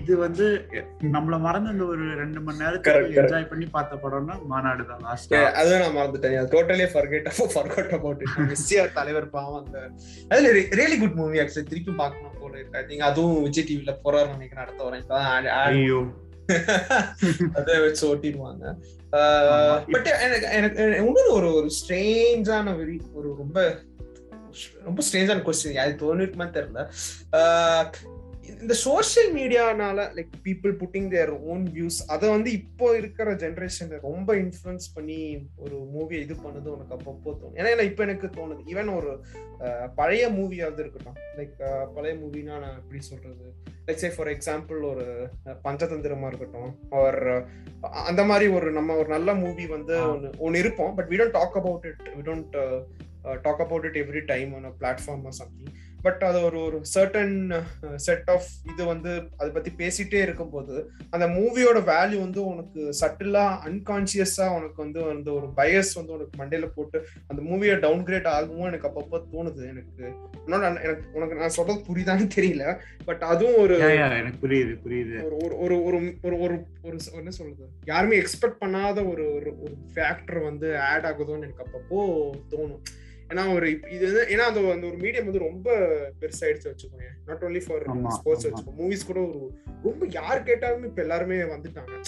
[0.00, 0.46] இது வந்து
[1.14, 3.20] நம்மள மறந்து அந்த ஒரு ரெண்டு மணி நேரத்துக்கு.
[3.22, 6.36] என்ஜாய் பண்ணி பார்த்த படம்னா மாநாடு தான் லாஸ்ட் அதுவும் நான் மறந்துட்டேன்.
[6.54, 9.78] Totally forget forgot about it STR தலைவர் பாவம் அந்த
[10.30, 12.78] அதுல ரியலி குட் மூவி ஆக்சுவலி திருப்பி பார்க்கணும் போல இருக்கு.
[12.78, 15.02] ஐ திங்க் அதுவும் விஜய் டிவில போறாரு நினைக்கிறேன் அடுத்த வாரம்.
[15.02, 16.00] இப்பதான் ஐயோ.
[17.58, 18.64] அதை வச்சு ஓட்டிடுவாங்க.
[19.92, 22.72] பட் எனக்கு எனக்கு இன்னொரு ஒரு ஒரு ஸ்ட்ரேஞ்சான
[23.14, 23.58] ஒரு ரொம்ப
[24.88, 26.80] ரொம்ப ஸ்ட்ரேஞ்சான கொஸ்டின் அது தோணிருக்குமா தெரியல.
[28.62, 34.30] இந்த social மீடியானால like people putting their own views அதை வந்து இப்போ இருக்கிற ஜென்ரேஷன்ல ரொம்ப
[34.42, 35.18] இன்ஃப்ளூயன்ஸ் பண்ணி
[35.64, 38.62] ஒரு மூவியை இது பண்ணது உனக்கு அப்பப்போ தோணும் ஏன்னா இப்போ எனக்கு தோணுது.
[38.72, 39.12] ஈவன் ஒரு
[40.00, 41.18] பழைய மூவியாவது இருக்கட்டும்.
[41.38, 41.62] லைக்
[41.96, 43.46] பழைய மூவினா நான் எப்படி சொல்றது?
[43.86, 45.06] லைக் சே ஃபார் எக்ஸாம்பிள் ஒரு
[45.64, 46.70] பஞ்சதந்திரமா இருக்கட்டும்.
[47.04, 47.34] ஒரு
[48.10, 49.96] அந்த மாதிரி ஒரு நம்ம ஒரு நல்ல மூவி வந்து.
[50.12, 50.94] ஒன்று ஒன்று இருப்போம்.
[50.98, 52.56] But we don't talk about it we don't
[53.42, 57.36] talk about it every time a platform something but அது ஒரு ஒரு சர்டன்
[57.96, 60.74] செட் ஆஃப் இது வந்து அதை பத்தி பேசிட்டே இருக்கும்போது
[61.10, 66.66] அந்த மூவியோட வேல்யூ வந்து உனக்கு சட்டிலா அன்கான்சியஸா உனக்கு வந்து அந்த ஒரு பயஸ் வந்து உனக்கு மண்டையில
[66.74, 69.62] போட்டு அந்த மூவியை டவுன் கிரேட் ஆகுமோ எனக்கு அப்பப்போ தோணுது.
[69.68, 70.04] எனக்கு
[70.84, 72.78] எனக்கு உனக்கு நான் சொல்றது புரியுதான்னு தெரியல.
[73.04, 73.78] பட் அதுவும் ஒரு
[74.20, 75.16] எனக்கு புரியுது புரியுது.
[75.24, 77.68] ஒரு ஒரு ஒரு ஒரு ஒரு ஒரு என்ன சொல்றது?
[77.84, 79.52] யாருமே எக்ஸ்பெக்ட் பண்ணாத ஒரு ஒரு
[79.94, 82.02] ஃபேக்டர் வந்து ஆட் ஆகுதோன்னு எனக்கு அப்பப்போ
[82.50, 82.84] தோணும்.
[83.34, 85.68] ஏன்னா ஒரு இது வந்து ஏன்னா அந்த அந்த ஒரு மீடியம் வந்து ரொம்ப
[86.20, 88.46] பெருசாயிடுச்சு வச்சுக்கோங்க நாட் only ஃபார் ஸ்போர்ட்ஸ்.
[88.46, 89.40] வச்சுக்கோ மூவிஸ் கூட ஒரு
[89.82, 92.00] ரொம்ப யார் கேட்டாலுமே இப்ப எல்லாருமே வந்துட்டாங்க.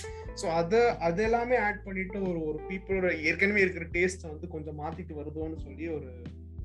[0.42, 5.14] ஸோ அதை அது எல்லாமே ஆட் பண்ணிட்டு ஒரு ஒரு பீப்புளோட ஏற்கனவே இருக்கிற டேஸ்ட் வந்து கொஞ்சம் மாத்திட்டு
[5.16, 6.08] வருதோன்னு சொல்லி ஒரு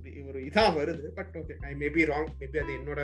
[0.04, 1.08] ஒரு- ஒரு இதா வருது.
[1.15, 3.02] But okay I maybe wrong maybe அது என்னோட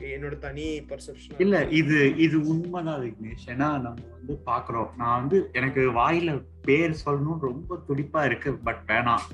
[0.00, 3.46] என்னோட தனி பர்செப்ஷன் இல்ல இது இது உண்மைதான் விக்னேஷ்.
[3.46, 4.88] ஏன்னா நம்ம வந்து பாக்குறோம்.
[4.96, 9.24] நான் வந்து எனக்கு வாயில பேர் சொல்லணும் ரொம்ப துடிப்பா இருக்கு பட் வேணாம்.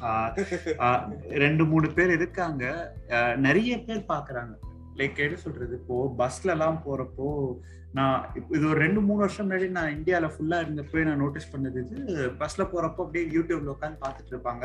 [1.28, 2.94] ரெண்டு மூணு பேர் இருக்காங்க.
[3.36, 4.54] நிறைய பேர் பாக்குறாங்க.
[4.96, 5.74] லைக் என்ன சொல்றது?
[5.74, 7.56] இப்போ பஸ்ல எல்லாம் போறப்போ
[7.98, 8.22] நான்
[8.56, 12.24] இது ஒரு ரெண்டு மூணு வருஷம் முன்னாடி நான் இந்தியாவில் ஃபுல்லாக இருந்தப்போ நான் நோட்டீஸ் பண்ணது இது.
[12.40, 14.64] பஸ்ஸில் போறப்போ அப்படியே யூடியூப்ல உட்காந்து பார்த்துட்டு இருப்பாங்க.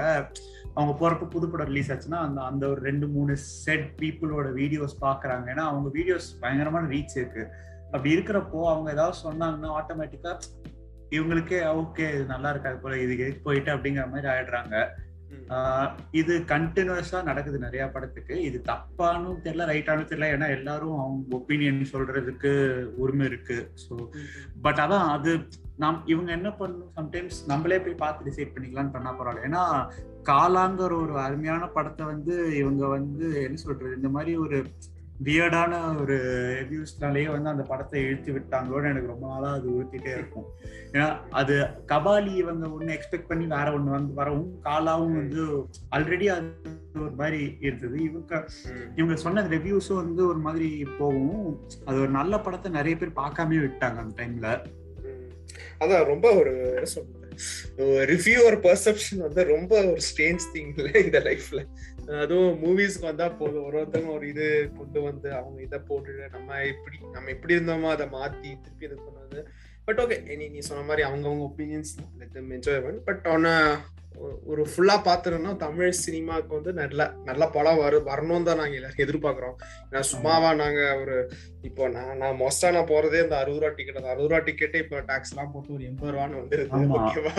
[0.76, 5.46] அவங்க போகிறப்ப புதுப்படம் ரிலீஸ் ஆச்சுன்னா அந்த அந்த ஒரு ரெண்டு மூணு செட் பீப்புளோட வீடியோஸ் பார்க்குறாங்க.
[5.54, 7.46] ஏன்னா அவங்க வீடியோஸ் பயங்கரமான ரீச் இருக்கு.
[7.94, 10.38] அப்படி இருக்கிறப்போ அவங்க ஏதாவது சொன்னாங்கன்னா ஆட்டோமேட்டிக்காக
[11.18, 14.76] இவங்களுக்கே ஓகே இது நல்லா இருக்காது போல இது எதுக்கு போயிட்டு அப்படிங்கிற மாதிரி ஆயிடுறாங்க.
[16.20, 18.36] இது கண்டினியூஸா நடக்குது நிறைய படத்துக்கு.
[18.48, 20.30] இது தப்பானும் தெரியல ரைட்டானும் தெரியல.
[20.36, 22.52] ஏன்னா எல்லாரும் அவங்க ஒப்பீனியன் சொல்றதுக்கு
[23.04, 23.58] உரிமை இருக்கு.
[23.86, 23.96] ஸோ
[24.68, 25.34] பட் அதான் அது
[25.84, 26.94] நாம் இவங்க என்ன பண்ணணும்?
[27.00, 29.48] சம்டைம்ஸ் நம்மளே போய் பார்த்து டிசைட் பண்ணிக்கலாம்னு பண்ணா பரவாயில்ல.
[29.50, 29.64] ஏன்னா
[30.30, 34.00] காலாங்கிற ஒரு அருமையான படத்தை வந்து இவங்க வந்து என்ன சொல்றது?
[34.00, 34.58] இந்த மாதிரி ஒரு
[35.24, 36.16] வியர்டான ஒரு
[36.60, 40.48] ரிவ்யூஸ்னாலேயே வந்து அந்த படத்தை இழுத்து விட்டாங்களோன்னு எனக்கு ரொம்ப நாளா அது உறுத்திட்டே இருக்கும்.
[40.94, 41.56] ஏன்னா அது
[41.88, 45.44] கபாலி இவங்க ஒண்ணு எக்ஸ்பெக்ட் பண்ணி வேற ஒண்ணு வந்து வரவும் காலாவும் வந்து
[45.96, 46.48] ஆல்ரெடி அது
[47.00, 47.98] ஒரு மாதிரி இருந்தது.
[48.04, 48.44] இவங்க
[48.96, 53.98] இவங்க சொன்ன ரிவ்யூஸும் வந்து ஒரு மாதிரி போகும் அது ஒரு நல்ல படத்தை நிறைய பேர் பார்க்காம விட்டாங்க
[53.98, 54.50] அந்த டைம்ல
[55.80, 56.54] அதான் ரொம்ப ஒரு
[58.06, 61.62] ரிவ்யூ ஒரு பர்செப்ஷன் வந்து ரொம்ப ஒரு ஸ்டேஞ்ச் திங்ல இந்த லைஃப்ல
[62.20, 63.66] அதுவும் மூவிஸ்க்கு வந்தா போதும்.
[63.66, 64.46] ஒரு ஒருத்தவங்க ஒரு இது
[64.78, 69.42] கொண்டு வந்து அவங்க இதை போட்டு நம்ம இப்படி நம்ம எப்படி இருந்தோமோ அதை மாத்தி திருப்பி இது பண்ணுவது
[69.86, 71.94] பட் ஓகே நீ நீ சொன்ன மாதிரி அவங்கவுங்க ஒப்பீனியன்ஸ்
[72.52, 73.48] என்ஜாய் பண்ணு பட் ஆன்
[74.52, 79.56] ஒரு ஃபுல்லா பாத்துறோம்னா தமிழ் சினிமாவுக்கு வந்து நல்ல நல்ல படம் வரும் வரணும் தான் நாங்க எல்லாரும் எதிர்பார்க்கிறோம்.
[79.90, 81.16] ஏன்னா சும்மாவா நாங்க ஒரு
[81.70, 85.04] இப்போ நான் நான் மோஸ்டா நான் போறதே இந்த அறுபது ரூபா டிக்கெட் அந்த அறுபது ரூபா டிக்கெட்டே இப்போ
[85.12, 86.82] டாக்ஸ் எல்லாம் போட்டு ஒரு எண்பது ரூபான்னு வந்துருது.
[87.00, 87.36] ஓகேவா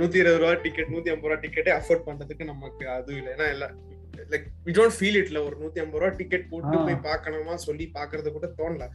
[0.00, 3.30] நூத்தி இருபது ரூபா டிக்கெட் நூத்தி ஐம்பது ரூபா டிக்கெட்டே அஃபோர்ட் பண்றதுக்கு நமக்கு அது இல்லை.
[3.36, 3.68] ஏன்னா இல்ல
[4.32, 6.74] லைக் வி டோன்ட் ஃபீல் இட்ல ஒரு நூத்தி ஐம்பது ரூபா டிக்கெட் போட்டு.
[6.86, 8.86] போய் பார்க்கணுமா சொல்லி பாக்குறது கூட தோணல.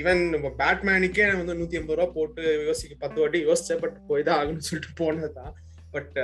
[0.00, 4.38] ஈவன் நம்ம பேட்மேனுக்கே வந்து நூத்தி ஐம்பது ரூபா போட்டு யோசிக்க பத்து வாட்டி யோசிச்சேன் பட் போய் தான்
[4.40, 5.54] ஆகணும்னு சொல்லிட்டு போனதுதான்.
[5.96, 6.16] பட்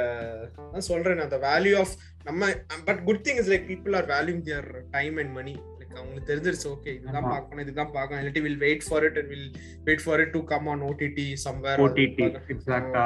[0.72, 1.94] நான் சொல்றேன் அந்த வேல்யூ ஆஃப்
[2.28, 2.48] நம்ம
[2.88, 6.68] but good thing is like people are valuing their time and money like அவங்களுக்கு தெரிஞ்சிருச்சு
[6.74, 7.28] ஓகே இதுதான்.
[7.34, 8.20] பார்க்கணும் இதுதான் பார்க்கணும்.
[8.22, 9.50] இல்லாட்டி will wait for it and will
[9.88, 13.04] wait for it to come on OTT somewhere OTT எக்ஸாக்டா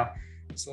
[0.63, 0.71] so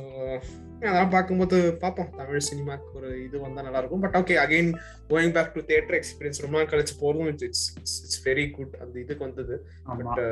[0.83, 2.13] அதெல்லாம் பார்க்கும்போது பார்ப்போம்.
[2.19, 4.71] தமிழ் சினிமாக்கு ஒரு இது வந்தா நல்லா இருக்கும் but okay again
[5.11, 9.27] going back to theatre experience ரொம்ப நாள் கழிச்சு போறதும் இட்ஸ் இட்ஸ் வெரி குட் அந்த இதுக்கு
[9.27, 9.57] வந்தது.
[10.01, 10.23] பட்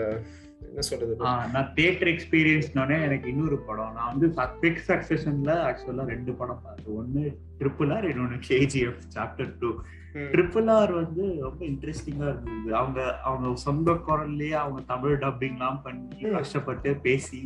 [0.68, 1.14] என்ன சொல்றது
[1.54, 3.96] நான் தியேட்டர் எக்ஸ்பீரியன்ஸ்னோடனே எனக்கு இன்னொரு படம்.
[3.96, 4.28] நான் வந்து
[4.62, 6.96] பிக் சக்சஷன்ல ஆக்சுவலா ரெண்டு படம் பார்த்தேன்.
[7.00, 7.24] ஒன்னு
[7.58, 9.70] ட்ரிபிள் ஆர் இன்னொன்னு KGF chapter two
[10.32, 12.70] triple R வந்து ரொம்ப இன்ட்ரெஸ்டிங்கா இருந்தது.
[12.80, 16.18] அவங்க அவங்க சொந்த குரல்லயே அவங்க தமிழ் டப்பிங்லாம் பண்ணி.
[16.38, 17.42] கஷ்டப்பட்டு பேசி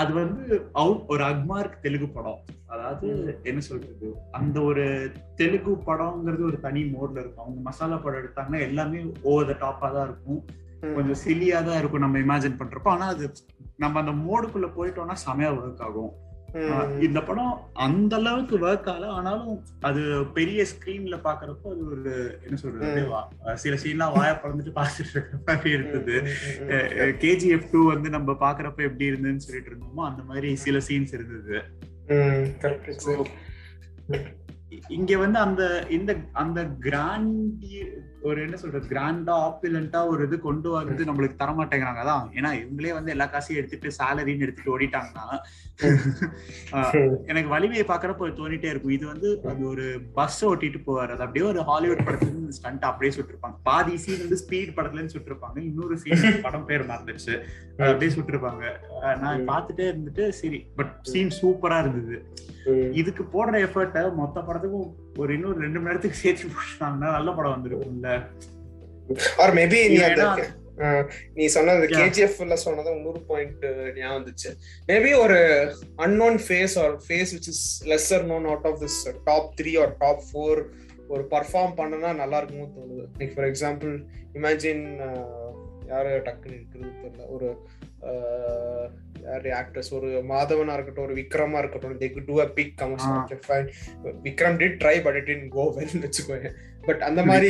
[0.00, 0.44] அது வந்து
[0.80, 2.40] அவுட் ஒரு அக்மார்க் தெலுங்கு படம்.
[2.72, 3.08] அதாவது
[3.42, 4.08] என்ன சொல்றது?
[4.38, 4.84] அந்த ஒரு
[5.40, 7.44] தெலுங்கு படம்ங்கிறது ஒரு தனி மோட்ல இருக்கும்.
[7.44, 9.00] அவங்க மசாலா படம் எடுத்தாங்கன்னா எல்லாமே
[9.30, 10.42] ஓவர் த டாப்பா தான் இருக்கும்.
[10.80, 12.90] கொஞ்சம் சில்லியா தான் இருக்கும் நம்ம இமேஜின் பண்றப்போ.
[12.96, 13.26] ஆனா அது
[13.84, 16.14] நம்ம அந்த மோடுக்குள்ள போயிட்டோம்னா செமையா ஒர்க் ஆகும்.
[17.06, 17.54] இந்த படம்
[17.86, 19.08] அந்த அளவுக்கு ஒர்க் ஆகல.
[19.16, 19.56] ஆனாலும்
[19.88, 20.02] அது
[20.36, 22.12] பெரிய ஸ்கிரீன்ல பாக்குறப்போ அது ஒரு
[22.44, 23.02] என்ன சொல்றது
[23.64, 26.14] சில சீன்லாம் வாய பறந்துட்டு பார்த்துட்டு இருக்கிற மாதிரி இருந்தது.
[27.24, 31.58] கேஜிஎஃப் டூ வந்து நம்ம பாக்குறப்ப எப்படி இருந்ததுன்னு சொல்லிட்டு இருந்தோமோ அந்த மாதிரி சில சீன்ஸ் இருந்தது.
[34.96, 35.62] இங்க வந்து அந்த
[35.96, 36.12] இந்த
[36.44, 37.76] அந்த கிராண்டி
[38.28, 42.96] ஒரு என்ன சொல்றது கிராண்டா ஆப்பிலண்டா ஒரு இது கொண்டு வந்து நம்மளுக்கு தர மாட்டேங்கிறாங்க அதான் ஏன்னா இவங்களே
[42.98, 45.26] வந்து எல்லா காசையும் எடுத்துட்டு சேலரின்னு எடுத்துட்டு ஓடிட்டாங்கன்னா
[47.30, 48.94] எனக்கு வலிமையை பாக்குறப்ப தோணிட்டே இருக்கும்.
[48.96, 49.86] இது வந்து அது ஒரு
[50.18, 51.12] பஸ் ஓட்டிட்டு போவார்.
[51.14, 53.56] அது அப்படியே ஒரு ஹாலிவுட் படத்துல இருந்து ஸ்டண்ட் அப்படியே சுட்டிருப்பாங்க.
[53.68, 55.58] பாதி சீன் வந்து ஸ்பீட் படத்துல இருந்து சுட்டிருப்பாங்க.
[55.70, 57.34] இன்னொரு சீன் படம் பேர் மறந்துச்சு
[57.88, 58.64] அப்படியே சுட்டிருப்பாங்க.
[59.24, 62.18] நான் பார்த்துட்டே இருந்துட்டு சரி பட் சீன் சூப்பரா இருந்தது.
[63.00, 64.88] இதுக்கு போடுற எஃபர்ட்ட மொத்த படத்துக்கும்
[65.22, 68.12] ஒரு இன்னொரு ரெண்டு மணி நேரத்துக்கு சேர்த்து போட்டாங்கன்னா நல்ல படம் வந்துருக்கும்ல.
[69.42, 69.98] ஆர் மேபி நீ
[71.36, 73.62] நீ சொன்னது கேஜிஎஃப்ல சொன்னது இன்னொரு பாயிண்ட்
[73.98, 74.50] ஞாபகம் வந்துச்சு.
[74.88, 75.38] மேபி ஒரு
[76.06, 78.98] unknown face or face which is lesser known out of this
[79.30, 80.60] top three or top four
[81.14, 83.06] ஒரு பர்ஃபார்ம் பண்ணனா நல்லா இருக்குமோ தோணுது.
[83.18, 83.94] லைக் ஃபார் எக்ஸாம்பிள்
[84.38, 84.84] இமேஜின்
[85.92, 87.26] யாரு டக்குன்னு இருக்கிறது தெரியல.
[87.34, 87.48] ஒரு
[89.22, 92.74] யாரு ஆக்டர்ஸ் ஒரு மாதவனா இருக்கட்டும் ஒரு விக்ரமா இருக்கட்டும் they could do a big
[93.46, 93.68] fine
[94.22, 96.50] Vikram did try but it in go well வச்சுக்கோங்க
[96.84, 97.46] பட் அந்த மாதிரி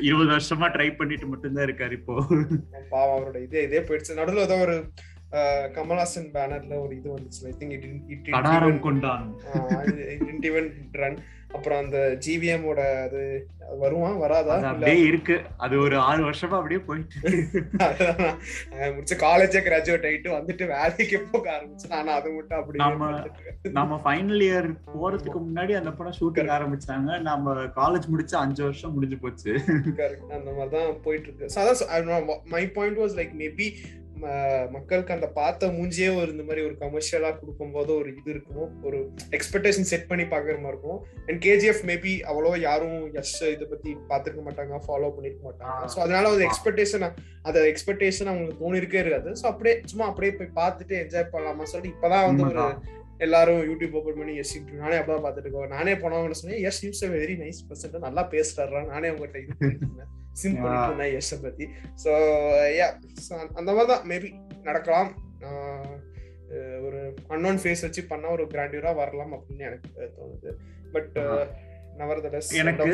[0.00, 2.14] இருபது வருஷமா ட்ரை பண்ணிட்டு மட்டும்தான் இருக்காரு இப்போ.
[2.90, 4.14] பாவம் அவரோட இதே இதே போயிடுச்சு.
[4.14, 4.76] நடுவில் ஏதோ ஒரு
[5.74, 7.40] கமல்ஹாசன் பேனர்ல ஒரு இது வந்துச்சு.
[7.46, 8.28] I think it it
[10.30, 11.18] it even run
[11.52, 13.46] அப்புறம் அந்த ஜிவிஎமோட அது
[13.78, 14.60] வருவான் வராதா?
[14.60, 15.40] அப்படியே இருக்கு.
[15.56, 17.14] அது ஒரு ஆறு வருஷமா அப்படியே போயிட்டு
[18.70, 23.22] முடிச்ச காலேஜே கிராஜுவேட் ஆயிட்டு வந்துட்டு வேலைக்கு போக ஆரம்பிச்சு நான் அது மட்டும் அப்படி நம்ம
[23.62, 27.20] நம்ம ஃபைனல் இயர் போறதுக்கு முன்னாடி அந்த படம் ஷூட்டிங் ஆரம்பிச்சாங்க.
[27.20, 29.60] நம்ம காலேஜ் முடிச்சு அஞ்சு வருஷம் முடிஞ்சு போச்சு.
[30.30, 32.40] அந்த மாதிரிதான் போயிட்டு இருக்கு.
[32.44, 33.72] My point was like maybe
[34.74, 38.68] மக்களுக்கு அந்த பார்த்த மூஞ்சியே ஒரு இந்த மாதிரி ஒரு கமர்ஷியலா கொடுக்கும் போது ஒரு இது இருக்கும்.
[38.86, 38.98] ஒரு
[39.36, 41.00] எக்ஸ்பெக்டேஷன் செட் பண்ணி பாக்குற மாதிரி இருக்கும்.
[41.26, 45.88] அண்ட் கேஜிஎஃப் மேபி அவ்வளோ யாரும் யஷ் இதை பத்தி பாத்துருக்க மாட்டாங்க ஃபாலோ பண்ணிருக்க மாட்டாங்க.
[45.94, 47.06] ஸோ அதனால ஒரு எக்ஸ்பெக்டேஷன்
[47.42, 49.30] அந்த எக்ஸ்பெக்டேஷன் அவங்களுக்கு தோணிருக்கே இருக்காது.
[49.42, 52.64] ஸோ அப்படியே சும்மா அப்படியே போய் பார்த்துட்டு என்ஜாய் பண்ணலாமா சொல்லிட்டு இப்பதான் வந்து ஒரு
[53.26, 57.36] எல்லாரும் யூடியூப் ஓபன் பண்ணி எஸ் நானே அப்பதான் பாத்துட்டு இருக்கோம் நானே போனவங்க சொன்னேன் yes use very
[57.42, 60.06] nice person நல்லா பேசுறாரா நானே உங்ககிட்ட இது
[60.42, 61.66] சிம்பிள் எஸ் பத்தி.
[62.02, 62.10] ஸோ
[62.78, 62.88] யா
[63.58, 64.28] அந்த மாதிரி தான் மேபி
[64.68, 65.10] நடக்கலாம்.
[66.86, 67.00] ஒரு
[67.34, 70.52] அன்னோன் ஃபேஸ் வச்சு பண்ணா ஒரு கிராண்டியூரா வரலாம் அப்படின்னு எனக்கு தோணுது.
[70.94, 71.16] பட்
[72.60, 72.92] எனக்கு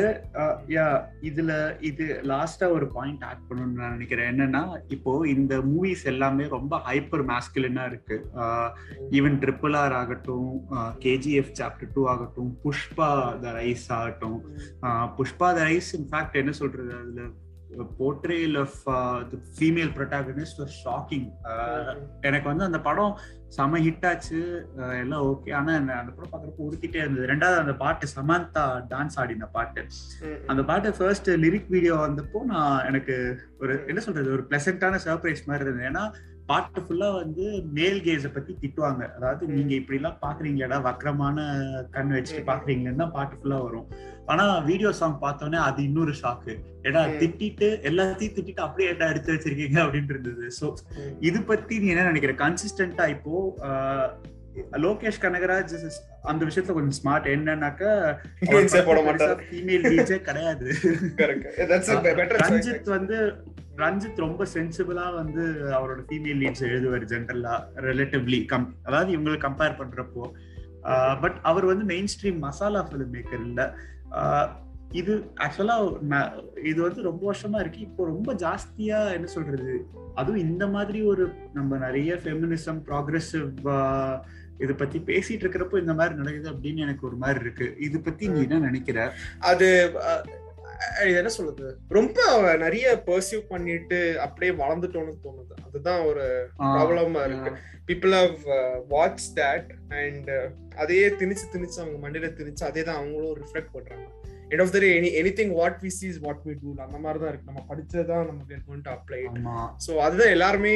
[0.75, 0.85] யா
[1.29, 1.51] இதுல
[1.89, 4.29] இது லாஸ்டா ஒரு பாயிண்ட் ஆட் பண்ணணும்னு நான் நினைக்கிறேன்.
[4.33, 4.63] என்னன்னா
[4.95, 8.17] இப்போ இந்த மூவிஸ் எல்லாமே ரொம்ப ஹைப்பர் மேஸ்குலினா இருக்கு.
[9.19, 10.49] ஈவன் ட்ரிபிள் ஆர் ஆகட்டும்
[11.05, 13.09] கேஜிஎஃப் சாப்டர் டூ ஆகட்டும் புஷ்பா
[13.45, 14.39] த ரைஸ் ஆகட்டும்.
[15.19, 17.27] புஷ்பா த ரைஸ் இன்ஃபேக்ட் என்ன சொல்றது அதுல
[17.99, 18.77] portrayal of
[19.31, 21.27] the female protagonist was shocking
[22.21, 23.15] எனக்கு வந்து அந்த படம்
[23.57, 24.39] செம ஹிட் ஆச்சு.
[25.01, 27.27] எல்லாம் ஓகே ஆனா அந்த படம் பாக்குறப்ப உடுத்திட்டே இருந்தது.
[27.33, 29.83] ரெண்டாவது அந்த பாட்டு சமந்தா டான்ஸ் ஆடின பாட்டு.
[30.51, 33.17] அந்த பாட்டு ஃபர்ஸ்ட் லிரிக் வீடியோ வந்தப்போ நான் எனக்கு
[33.59, 35.89] ஒரு என்ன சொல்றது ஒரு பிளசண்டான சர்ப்ரைஸ் மாதிரி இருந்தது.
[35.91, 36.05] ஏன்னா
[36.49, 37.45] பாட்டு ஃபுல்லா வந்து
[37.77, 39.03] மேல் கேஸ பத்தி திட்டுவாங்க.
[39.17, 41.45] அதாவது நீங்க இப்படி எல்லாம் பாக்குறீங்கடா வக்கரமான
[41.95, 43.87] கண் வச்சுட்டு பாக்குறீங்கன்னு தான் பாட்டு ஃபுல்லா வரும்.
[44.31, 46.53] ஆனா வீடியோ சாங் பார்த்தோன்னே அது இன்னொரு ஷாக்கு
[46.89, 50.45] ஏடா திட்டிட்டு எல்லாத்தையும் திட்டிட்டு அப்படியே ஏடா எடுத்து வச்சிருக்கீங்க அப்படின்னு இருந்தது.
[50.59, 50.67] சோ
[51.29, 52.35] இது பத்தி நீ என்ன நினைக்கிற?
[52.45, 53.33] கன்சிஸ்டன்டா இப்போ
[54.85, 55.75] லோகேஷ் கனகராஜ்
[56.31, 57.91] அந்த விஷயத்துல கொஞ்சம் ஸ்மார்ட் என்னன்னாக்கா
[59.49, 60.67] ஃபீமேல் டீச்சே கிடையாது.
[62.43, 63.17] ரஞ்சித் வந்து
[63.83, 65.45] ரஞ்சித் ரொம்ப சென்சிபிளா வந்து
[65.77, 67.55] அவரோட ஃபீமேல் லீட்ஸ் எழுதுவார் ஜென்ரலா
[67.87, 70.25] ரிலேட்டிவ்லி கம் அதாவது இவங்களை கம்பேர் பண்றப்போ.
[71.23, 73.61] பட் அவர் வந்து mainstream masala film maker இல்ல
[74.99, 75.13] இது
[75.43, 75.75] ஆக்சுவலா
[76.71, 77.79] இது வந்து ரொம்ப வருஷமா இருக்கு.
[77.87, 79.73] இப்போ ரொம்ப ஜாஸ்தியா என்ன சொல்றது?
[80.19, 83.49] அதுவும் இந்த மாதிரி ஒரு நம்ம நிறைய ஃபெமினிசம் ப்ராக்ரெசிவ்
[84.63, 87.67] இத பத்தி பேசிட்டு இருக்கிறப்போ இந்த மாதிரி நடக்குது அப்படின்னு எனக்கு ஒரு மாதிரி இருக்கு.
[87.87, 88.99] இது பத்தி நீ என்ன நினைக்கிற?
[89.51, 89.67] அது
[91.19, 91.67] என்ன சொல்றது?
[91.97, 92.17] ரொம்ப
[92.63, 95.55] நிறைய பர்சியூ பண்ணிட்டு அப்படியே வளர்ந்துட்டோம்னு தோணுது.
[95.67, 96.25] அதுதான் ஒரு
[96.59, 97.51] ப்ராப்ளமா இருக்கு.
[97.87, 98.39] People have
[98.93, 100.31] watch that and
[100.83, 104.05] அதையே திணிச்சு திணிச்சு அவங்க மண்டியில திணிச்சு அதே தான் அவங்களும் ரிஃப்ளெக்ட் பண்றாங்க.
[104.49, 107.19] End of the day any any thing what we sees what we do அந்த மாதிரி
[107.23, 107.49] தான் இருக்கு.
[107.51, 109.21] நம்ம படிச்சதான் நம்ம were going to apply
[109.85, 110.73] so அதுதான் எல்லாருமே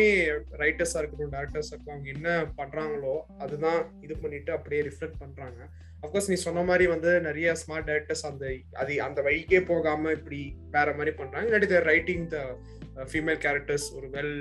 [0.64, 2.30] ரைட்டர்ஸா இருக்கட்டும் டேரக்டர்ஸா இருக்கட்டும் அவங்க என்ன
[2.62, 5.60] பண்றாங்களோ அதுதான் இது பண்ணிட்டு அப்படியே ரிஃப்ளெக்ட் பண்றாங்க.
[6.04, 8.46] அப்கோர்ஸ் நீ சொன்ன மாதிரி வந்து நிறைய ஸ்மார்ட் டேரக்டர்ஸ் அந்த
[8.82, 10.42] அது அந்த வழிக்கே போகாம இப்படி
[10.76, 11.48] வேற மாதிரி பண்றாங்க.
[11.50, 12.38] இல்லாட்டி ரைட்டிங் த
[13.12, 14.38] ஃபீமேல் கேரக்டர்ஸ் ஒரு வெல்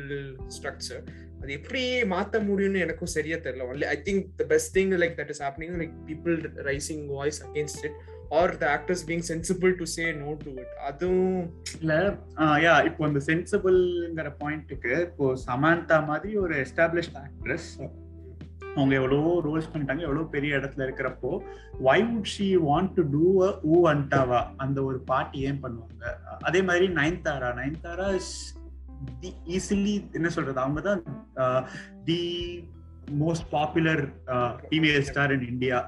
[0.56, 1.02] ஸ்ட்ரக்சர்
[1.40, 3.66] அது எப்படி மாத்த முடியும்னு எனக்கும் சரியா தெரியல.
[3.72, 6.36] Only I think the best thing like that is happening like people
[6.70, 7.98] raising voice against it
[8.38, 11.38] or the actors being sensible to say no to it அதுவும்
[11.78, 11.92] இல்ல
[12.64, 17.70] யா இப்போ அந்த சென்சிபிள்ங்கிற பாயிண்ட்டுக்கு இப்போ சமாந்தா மாதிரி ஒரு எஸ்டாப்ளிஷ்ட் ஆக்ட்ரஸ்
[18.76, 21.30] அவங்க எவ்வளவோ ரோல்ஸ் பண்ணிட்டாங்க எவ்வளவு பெரிய இடத்துல இருக்கிறப்போ
[21.86, 26.04] why would she want to do a Oo Antava அந்த ஒரு பாட்டு ஏன் பண்ணுவாங்க?
[26.48, 27.48] அதே மாதிரி நயன்தாரா.
[27.60, 28.08] நயன்தாரா
[29.22, 31.02] தி ஈஸிலி என்ன சொல்றது அவங்க தான்
[32.08, 32.20] the
[33.22, 34.04] most popular
[34.68, 35.78] female star in India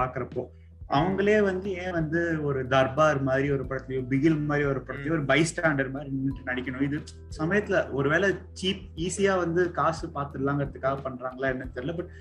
[0.00, 0.44] பாக்குறப்போ.
[0.92, 5.90] அவங்களே வந்து ஏன் வந்து ஒரு தர்பார் மாதிரி ஒரு படத்துலயோ பிகில் மாதிரி ஒரு படத்துலயோ ஒரு பைஸ்டாண்டர்
[5.90, 6.82] மாதிரி நின்றுட்டு நடிக்கணும்?
[6.82, 6.98] இது
[7.38, 8.28] சமயத்துல ஒருவேளை
[8.60, 12.12] சீப் ஈஸியா வந்து காசு பார்த்துடலாங்கிறதுக்காக பண்றாங்களா என்னன்னு தெரியல பட்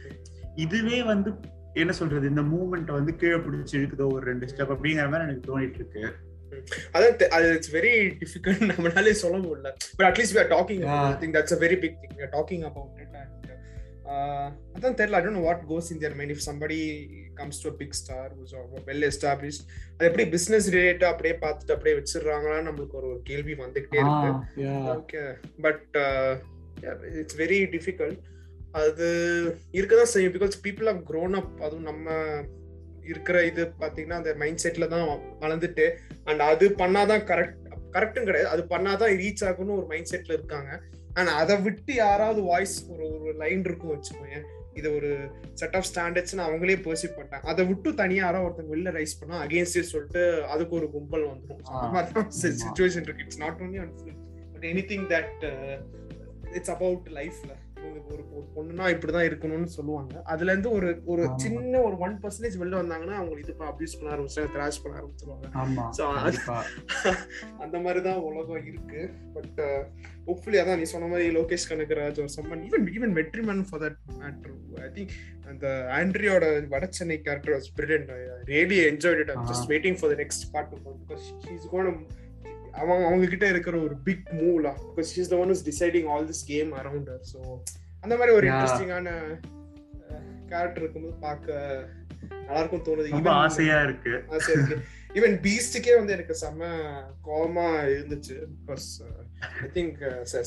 [0.58, 1.32] இதுவே வந்து
[1.76, 5.80] என்ன சொல்றது இந்த மூமெண்ட் வந்து கீழே பிடிச்சி இழுக்குதோ ஒரு ரெண்டு ஸ்டெப் அப்படிங்கிற மாதிரி எனக்கு தோணிட்டு
[5.80, 6.04] இருக்கு
[6.94, 9.70] அதான் தெ- அது இட்ஸ் வெரி டிஃபிகல்ட் நம்மளாலே சொல்ல முடியல.
[9.96, 10.82] But at least we are talking
[11.22, 13.38] think that's a very big thing we are talking about it and
[14.74, 15.16] அதான் தெரியல.
[15.16, 16.80] I don't know what goes in their mind if somebody
[17.40, 18.32] comes to big star
[18.90, 19.64] well established
[19.96, 24.68] அது எப்படி business ரிலேட்டா அப்படியே பார்த்துட்டு அப்படியே வச்சிடுறாங்களான்னு நம்மளுக்கு ஒரு ஒரு கேள்வி வந்துகிட்டே இருக்கு.
[24.96, 25.24] Okay
[25.68, 25.98] but
[27.22, 28.22] it's very difficult
[28.82, 29.08] அது
[29.78, 30.36] இருக்கதான் செய்யும்.
[30.38, 32.16] Because people of grown up அதுவும் நம்ம
[33.12, 35.06] இருக்கிற இது பாத்தீங்கன்னா அந்த மைண்ட் செட்ல தான்
[35.44, 35.86] வளர்ந்துட்டு
[36.30, 37.58] அண்ட் அது பண்ணாதான் கரெக்ட்
[37.96, 38.50] கரெக்டும் கிடையாது.
[38.54, 40.72] அது பண்ணாதான் ரீச் ஆகும்னு ஒரு மைண்ட் செட்ல இருக்காங்க.
[41.14, 44.38] அண்ட் அதை விட்டு யாராவது வாய்ஸ் ஒரு ஒரு லைன் இருக்கும் வச்சுக்கோங்க
[44.80, 45.10] இது ஒரு
[45.54, 47.48] செட் ஆஃப் ஸ்டாண்டர்ட்ஸ்னு அவங்களே பர்சீவ் பண்ணிட்டாங்க.
[47.54, 51.62] அதை விட்டு தனியா யாரோ ஒருத்தங்க வெளில ரைஸ் பண்ணா அகேன்ஸ்ட் சொல்லிட்டு அதுக்கு ஒரு கும்பல் வந்துடும்
[52.66, 53.26] சுச்சுவேஷன் இருக்கு.
[53.26, 54.22] It's not only on film
[54.54, 55.44] but any thing that
[56.58, 57.52] it's about லைஃப்ல
[57.88, 60.22] ஒரு ஒரு பொண்ணுனா இப்படிதான் இருக்கணும்னு சொல்லுவாங்க.
[60.24, 61.24] அதுல இருந்து ஒரு ஒரு.
[61.36, 65.46] சின்ன ஒரு ஒன் பர்சன்டேஜ் வெளில வந்தாங்கன்னா அவங்க இது அபியூஸ் பண்ண ஆரம்பிச்சு கிராஷ் பண்ண ஆரம்பிச்சிருவாங்க.
[67.64, 69.02] அந்த மாதிரி தான் உலகம் இருக்கு.
[69.34, 69.62] பட்
[70.28, 74.58] ஹோப்ஃபுல்லி அதான் நீ சொன்ன மாதிரி லோகேஷ் கனகராஜ் ஒரு சம்மன் even even வெற்றிமன் for that matter
[74.82, 75.14] I think
[75.48, 78.12] அந்த ஆண்ட்ரியோட Vada Chennai character was brilliant
[78.46, 81.90] really enjoyed it I'm just waiting for the next part because she's gone
[82.80, 86.46] அவங்க அவங்க கிட்ட இருக்கிற ஒரு big மூவ்லா because she's the one is deciding all this
[86.52, 87.40] game around her so
[88.04, 88.46] அந்த மாதிரி ஒரு.
[88.52, 89.10] இன்ட்ரெஸ்டிங்கான
[90.52, 91.90] character இருக்கும்போது பார்க்க
[92.46, 93.14] நல்லா இருக்கும் தோணுது.
[93.18, 94.14] ரொம்ப ஆசையா இருக்கு.
[94.36, 94.78] ஆசை இருக்கு.
[95.18, 96.70] ஈவன் பீஸ்டுக்கே வந்து எனக்கு செம்ம
[97.28, 98.36] கோவமா இருந்துச்சு.
[98.60, 98.88] Because
[99.66, 100.00] I think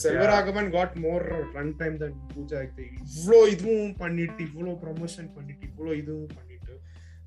[0.05, 1.25] Selvaraghavan got more
[1.59, 2.61] run time than Pooja
[3.15, 6.54] இவ்வளோ இதுவும் பண்ணிட்டு இவ்வளோ ப்ரமோஷன் பண்ணிட்டு இவ்வளோ இதுவும் பண்ணிட்டு.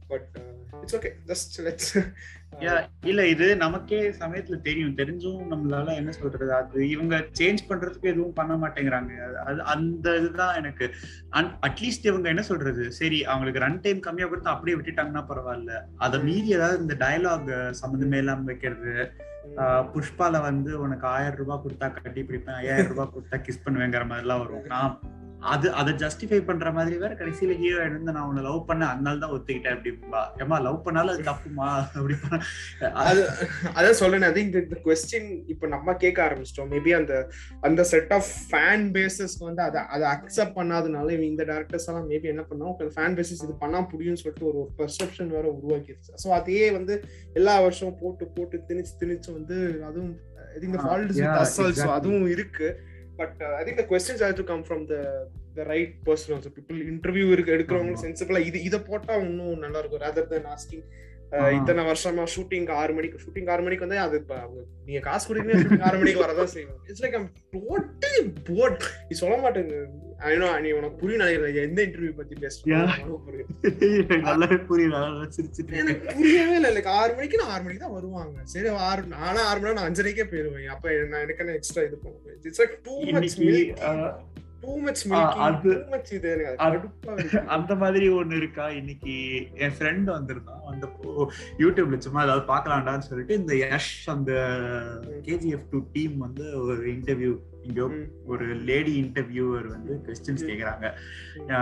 [0.08, 0.42] But
[0.82, 2.14] it's okay just let's
[2.60, 4.98] Yeah, இல்ல இது நமக்கே சமயத்துல தெரியும்.
[4.98, 6.54] தெரிஞ்சும் நம்மளால என்ன சொல்றது?
[6.54, 9.12] அது இவங்க சேஞ்ச் பண்றதுக்கு எதுவும் பண்ண மாட்டேங்கிறாங்க.
[9.46, 10.92] அது- அந்த இதுதான் எனக்கு.
[11.32, 12.92] அட்லீஸ்ட் இவங்க என்ன சொல்றது?
[12.92, 15.82] சரி அவங்களுக்கு ரன் டைம் கம்மியா கொடுத்து அப்படியே விட்டுட்டாங்கன்னா பரவாயில்ல.
[15.98, 19.12] அதை மீறி ஏதாவது இந்த டயலாக் சம்மந்தமே இல்லாம வைக்கிறது.
[19.58, 24.40] ஆஹ் புஷ்பால வந்து உனக்கு ஆயிரம் ரூபாய் கொடுத்தா கட்டி பிடிப்பேன் ஐயாயிரம் ரூபாய் கொடுத்தா கிஸ் பண்ணுவேங்கிற மாதிரிலாம்
[24.40, 24.64] வரும்.
[24.64, 25.00] நான்
[25.46, 29.32] அது அதை ஜஸ்டிஃபை பண்ற மாதிரி வேற கடைசியில ஹீரோ இருந்து நான் உன்னை லவ் பண்ண அதனால தான்
[29.32, 30.22] ஒத்துக்கிட்டேன் அப்படிம்பா.
[30.38, 31.68] ஏமா லவ் பண்ணாலும் அது தப்புமா?
[31.92, 32.44] அப்படி பண்ண-
[33.02, 33.22] அது
[33.76, 36.70] அதான் ஐ திங்க் இந்த கொஸ்டின் இப்ப நம்ம கேட்க ஆரம்பிச்சிட்டோம்.
[36.70, 37.30] மேபி அந்த
[37.62, 42.24] அந்த செட் ஆஃப் ஃபேன் பேசஸ்க்கு வந்து அதை அதை அக்செப்ட் பண்ணாதனால இவங்க இந்த டேரக்டர்ஸ் எல்லாம் மேபி
[42.24, 46.96] என்ன பண்ணோம் ஃபேன் பேசஸ் இது பண்ணா முடியும்னு சொல்லிட்டு ஒரு பெர்செப்ஷன் வேற உருவாக்கிடுச்சு ஸோ அதையே வந்து
[47.34, 50.16] எல்லா வருஷமும் போட்டு போட்டு திணிச்சு திணிச்சு வந்து அதுவும்.
[51.92, 52.68] அதுவும் இருக்கு.
[53.18, 54.96] But I think the questions have to come from the
[55.56, 58.04] the right person also people interview இருக்கு எடுக்கிறவங்க ஆமா.
[58.04, 60.86] சென்சிபிளா இது இதை போட்டா இன்னும் நல்லா இருக்கும் ரதர் தென் ஆஸ்கிங்.
[61.58, 64.18] இத்தனை வருஷமா ஷூட்டிங் ஆறு மணிக்கு ஷூட்டிங் ஆறு மணிக்கு வந்து அது
[64.88, 69.80] நீங்க காசு ஷூட்டிங் ஆறு மணிக்கு வரதான் செய்வோம் it's like I'm totally bored நீ சொல்ல மாட்டேங்க.
[70.30, 71.58] ஐநோ நீ உனக்கு புரியும் நினைக்கிறேன்.
[71.70, 72.36] எந்த இன்டர்வியூ பத்தி.
[72.44, 72.88] பேசுறேன்
[73.80, 75.82] புரியும் நல்லாவே இருக்கேன்.
[75.82, 76.72] எனக்கு புரியவே இல்லை.
[76.78, 78.38] லைக் ஆறு மணிக்கு நான் ஆறு மணிக்கு தான் வருவாங்க.
[78.54, 80.72] சரி ஆறு நானா ஆறு மணி நான் அஞ்சரைக்கே போயிருவேன்.
[80.78, 82.40] அப்ப நான் எனக்கு என்ன எக்ஸ்ட்ரா இது பண்ணுவேன்?
[82.50, 83.38] இட்ஸ் லைக் டூ மச்
[87.48, 88.70] அந்த மாதிரி ஒண்ணு இருக்கா?
[88.70, 89.14] இன்னைக்கு
[89.54, 91.26] என் ஃப்ரெண்ட் வந்திருந்தான் வந்தப்போ
[91.58, 94.32] யூடியூப்ல சும்மா ஏதாவது பார்க்கலாம்டான்னு சொல்லிட்டு இந்த யஷ் அந்த
[95.22, 97.90] கேஜிஎஃப் டூ டீம் வந்து ஒரு இன்டர்வியூ இங்க.
[98.26, 100.46] ஒரு லேடி இன்டர்வியூவர் வந்து கொஸ்டின்ஸ்.
[100.46, 100.94] கேக்குறாங்க.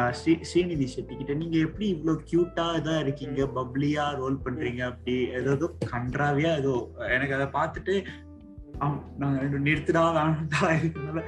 [0.10, 3.44] ஸ்ரீ- ஸ்ரீநிதி செட்டி கிட்ட நீங்க எப்படி இவ்வளவு கியூட்டா இதா இருக்கீங்க?
[3.56, 4.82] பப்ளியா ரோல் பண்றீங்க?
[4.82, 8.06] அப்படி ஏதோ கன்றாவியா ஏதோ எனக்கு அதை பார்த்துட்டு
[9.64, 11.24] நிறுத்திடா வேணாம்டா இதனால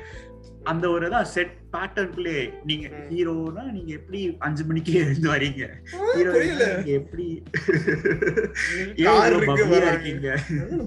[0.64, 2.88] அந்த ஒரு தான் செட் பேட்டர்னுக்குள்ளே நீங்க.
[3.10, 5.64] ஹீரோனா நீங்க எப்படி அஞ்சு மணிக்கு எழுந்து வரீங்க?
[6.16, 7.26] ஹீரோ நீங்க எப்படி
[9.92, 10.30] இருக்கீங்க?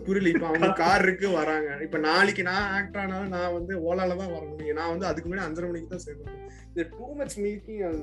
[0.07, 0.29] புரியல.
[0.35, 1.05] இப்ப அவங்க கார்.
[1.07, 1.71] இருக்கு வராங்க.
[1.87, 4.75] இப்ப நாளைக்கு நான் ஆக்ட் ஆனாலும் நான் வந்து ஓலால தான் வரணும்.
[4.81, 6.39] நான் வந்து அதுக்கு முன்னாடி அஞ்சரை மணிக்கு தான் சேர்க்கணும்
[6.71, 8.01] இந்த டூ மச் மீட்டிங் அது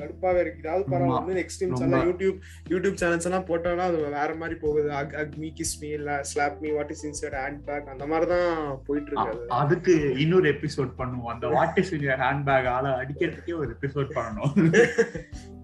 [0.00, 0.62] கடுப்பாவே இருக்கு.
[0.62, 1.18] இதாவது பரவாயில்ல.
[1.20, 1.84] வந்து நெக்ஸ்ட் ரொம்ப.
[1.86, 2.38] எல்லாம் யூடியூப்
[2.72, 4.88] யூடியூப் சேனல்ஸ் எல்லாம் போட்டோம்னா அது வேற மாதிரி போகுது.
[5.00, 8.28] அக் அக் மீ கிஸ் மீ இல்ல slap me what is inside hand bag அந்த மாதிரி
[8.34, 8.50] தான்
[8.86, 9.44] போயிட்டு இருக்கு அது.
[9.60, 11.32] அதுக்கு இன்னொரு எபிசோட் பண்ணுவோம்.
[11.34, 14.84] அந்த what is in handbag bag ஆள அடிக்கிறதுக்கே ஒரு எபிசோட் பண்ணணும்.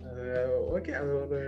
[0.76, 1.40] ஓகே அது ஒரு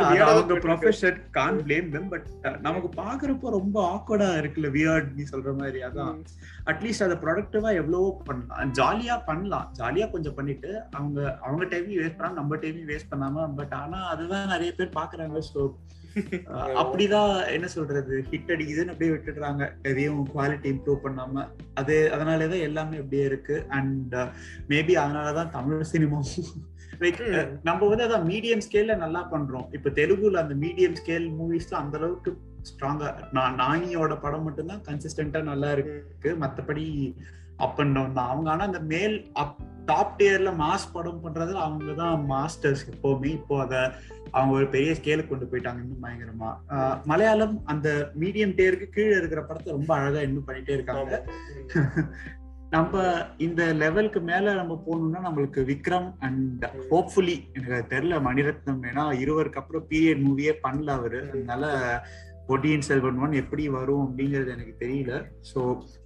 [0.00, 0.54] அவங்க.
[0.54, 2.26] ப்ரொஃபஷன் கான் பிளேம் பட்
[2.60, 6.18] நமக்கு பாக்குறப்போ ரொம்ப ஆக்வர்டா இருக்குல்ல வியர்ட் நீ சொல்ற மாதிரி அதான்.
[6.66, 8.72] அட்லீஸ்ட் அதை ப்ரொடக்டிவா எவ்வளவோ பண்ணலாம்.
[8.72, 9.74] ஜாலியா பண்ணலாம்.
[9.78, 14.48] ஜாலியா கொஞ்சம் பண்ணிட்டு அவங்க அவங்க டைமையும் வேஸ்ட் பண்ணாம நம்ம டைமையும் வேஸ்ட் பண்ணாம பட் ஆனா அதுதான்
[14.48, 15.74] நிறைய பேர் பாக்குறாங்க ஸோ
[16.80, 18.24] அப்படிதான் என்ன சொல்றது?
[18.30, 19.72] ஹிட் அடிக்குதுன்னு அப்படியே விட்டுடுறாங்க.
[19.82, 21.48] எதையும் குவாலிட்டி இம்ப்ரூவ் பண்ணாம.
[21.74, 23.66] அது அதனாலதான் எல்லாமே அப்படியே இருக்கு.
[23.68, 24.14] அண்ட்
[24.68, 26.48] மேபி அதனாலதான் தமிழ் சினிமாவும்
[27.02, 27.20] லைக்
[27.62, 29.66] நம்ம வந்து அதான் மீடியம் ஸ்கேல்ல நல்லா பண்றோம்.
[29.72, 32.32] இப்ப தெலுங்குல அந்த மீடியம் ஸ்கேல் மூவிஸ் அந்த அளவுக்கு
[32.70, 36.30] ஸ்ட்ராங்கா நான் நானியோட படம் மட்டும்தான் கன்சிஸ்டன்டா நல்லா இருக்கு.
[36.44, 36.86] மத்தபடி
[37.56, 38.28] அப் அண்ட் டவுன் தான்.
[38.28, 43.30] அவங்க ஆனா அந்த மேல் அப் டாப் டியர்ல மாஸ் படம் பண்றதுல அவங்க தான் மாஸ்டர்ஸ் எப்பவுமே.
[43.38, 43.74] இப்போ அத
[44.30, 46.50] அவங்க ஒரு பெரிய ஸ்கேலுக்கு கொண்டு போயிட்டாங்க இன்னும் பயங்கரமா.
[47.04, 47.88] மலையாளம் அந்த
[48.20, 51.22] மீடியம் டியருக்கு கீழே இருக்கிற படத்தை ரொம்ப அழகா இன்னும் பண்ணிட்டே இருக்காங்க.
[52.70, 58.82] நம்ம இந்த லெவலுக்கு மேல நம்ம போகணும்னா நம்மளுக்கு விக்ரம் அண்ட் ஹோப்ஃபுல்லி எனக்கு தெரியல மணிரத்னம்.
[58.82, 61.28] ஏன்னா இருவருக்கு அப்புறம் பீரியட் மூவியே பண்ணல அவரு.
[61.28, 61.64] அதனால
[62.50, 65.12] பொட்டியின் செல்வன் ஒன் எப்படி வரும் அப்படிங்கிறது எனக்கு தெரியல.
[65.50, 65.58] ஸோ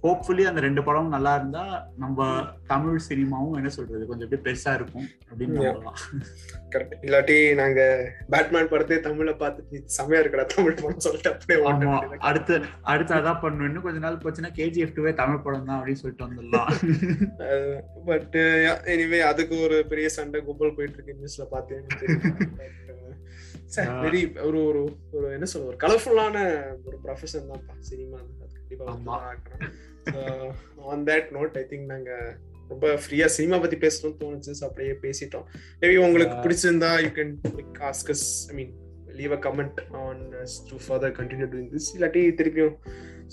[0.03, 1.63] ஹோப்ஃபுல்லி அந்த ரெண்டு படமும் நல்லா இருந்தா
[1.97, 2.19] நம்ம
[2.67, 5.63] தமிழ் சினிமாவும் என்ன சொல்றது கொஞ்சம் அப்படியே பெருசா இருக்கும் அப்படின்னு
[7.07, 7.81] இல்லாட்டி நாங்க
[8.29, 11.59] பேட்மேன் படத்தை தமிழ்ல பார்த்துட்டு செமையா இருக்கடா தமிழ் படம் சொல்லிட்டு அப்படியே
[12.29, 12.55] அடுத்து
[12.93, 16.71] அடுத்து அதான் பண்ணணும் இன்னும் கொஞ்ச நாள் போச்சுன்னா கேஜிஎஃப் டூவே தமிழ் படம் தான் அப்படின்னு சொல்லிட்டு வந்துடலாம்.
[18.09, 18.35] பட்
[18.93, 21.83] எனிவே அதுக்கு ஒரு பெரிய சண்டை கும்பல் போயிட்டு இருக்கு நியூஸ்ல பார்த்தேன்
[23.73, 26.37] வெரி ஒரு ஒரு ஒரு என்ன சொல்ல ஒரு கலர்ஃபுல்லான
[26.85, 28.85] ஒரு ப்ரொஃபஷன் தான் சினிமா கண்டிப்பா
[30.85, 32.37] on that note I think நாங்க
[32.69, 34.63] ரொம்ப ஃப்ரீயா சினிமா பத்தி பேசணும்னு தோணுச்சு.
[34.63, 35.45] அப்படியே பேசிட்டோம்.
[35.81, 37.37] மேபி உங்களுக்கு பிடிச்சிருந்தா you can
[37.79, 38.73] ask us I mean
[39.05, 40.29] leave a comment on
[40.69, 42.77] to further continue doing this இல்லாட்டி திருப்பியும்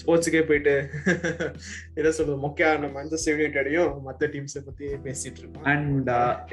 [0.00, 0.74] ஸ்போர்ட்ஸுக்கே போயிட்டு
[1.94, 6.10] என்ன சொல்றது மொக்கையான மான்செஸ்டர் யுனைடடையும் மற்ற டீம்ஸை பத்தி பேசிட்டு இருக்கோம் அண்ட்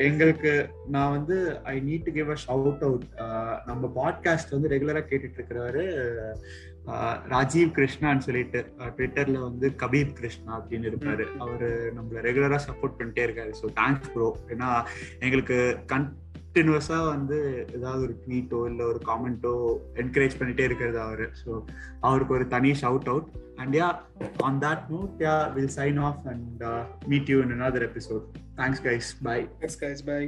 [0.07, 0.53] எங்களுக்கு
[0.87, 3.05] நான் வந்து I need to give a shout out
[3.65, 5.85] நம்ம பாட்காஸ்ட் வந்து ரெகுலரா கேட்டுட்டு இருக்கிறவரு
[7.27, 8.59] ராஜீவ் கிருஷ்ணான்னு சொல்லிட்டு
[8.97, 11.25] ட்விட்டர்ல வந்து கபீப் கிருஷ்ணா அப்படின்னு இருப்பாரு.
[11.39, 11.67] அவரு
[11.97, 13.51] நம்மள ரெகுலரா சப்போர்ட் பண்ணிட்டே இருக்காரு.
[13.61, 14.69] ஸோ தேங்க்ஸ் ப்ரோ ஏன்னா
[15.19, 15.57] எங்களுக்கு
[15.91, 16.07] கன்
[16.49, 17.37] கண்டினியூஸா வந்து
[17.75, 19.51] ஏதாவது ஒரு ட்வீட்டோ இல்லை ஒரு காமெண்ட்டோ
[19.95, 21.29] என்கரேஜ் பண்ணிட்டே இருக்கிறது அவரு.
[21.45, 21.51] ஸோ
[21.99, 23.87] அவருக்கு ஒரு தனி shout out and ya
[24.37, 26.63] on that note ya will sign off and
[27.07, 28.25] meet you in another episode
[28.55, 30.21] thanks guys bye thanks guys bye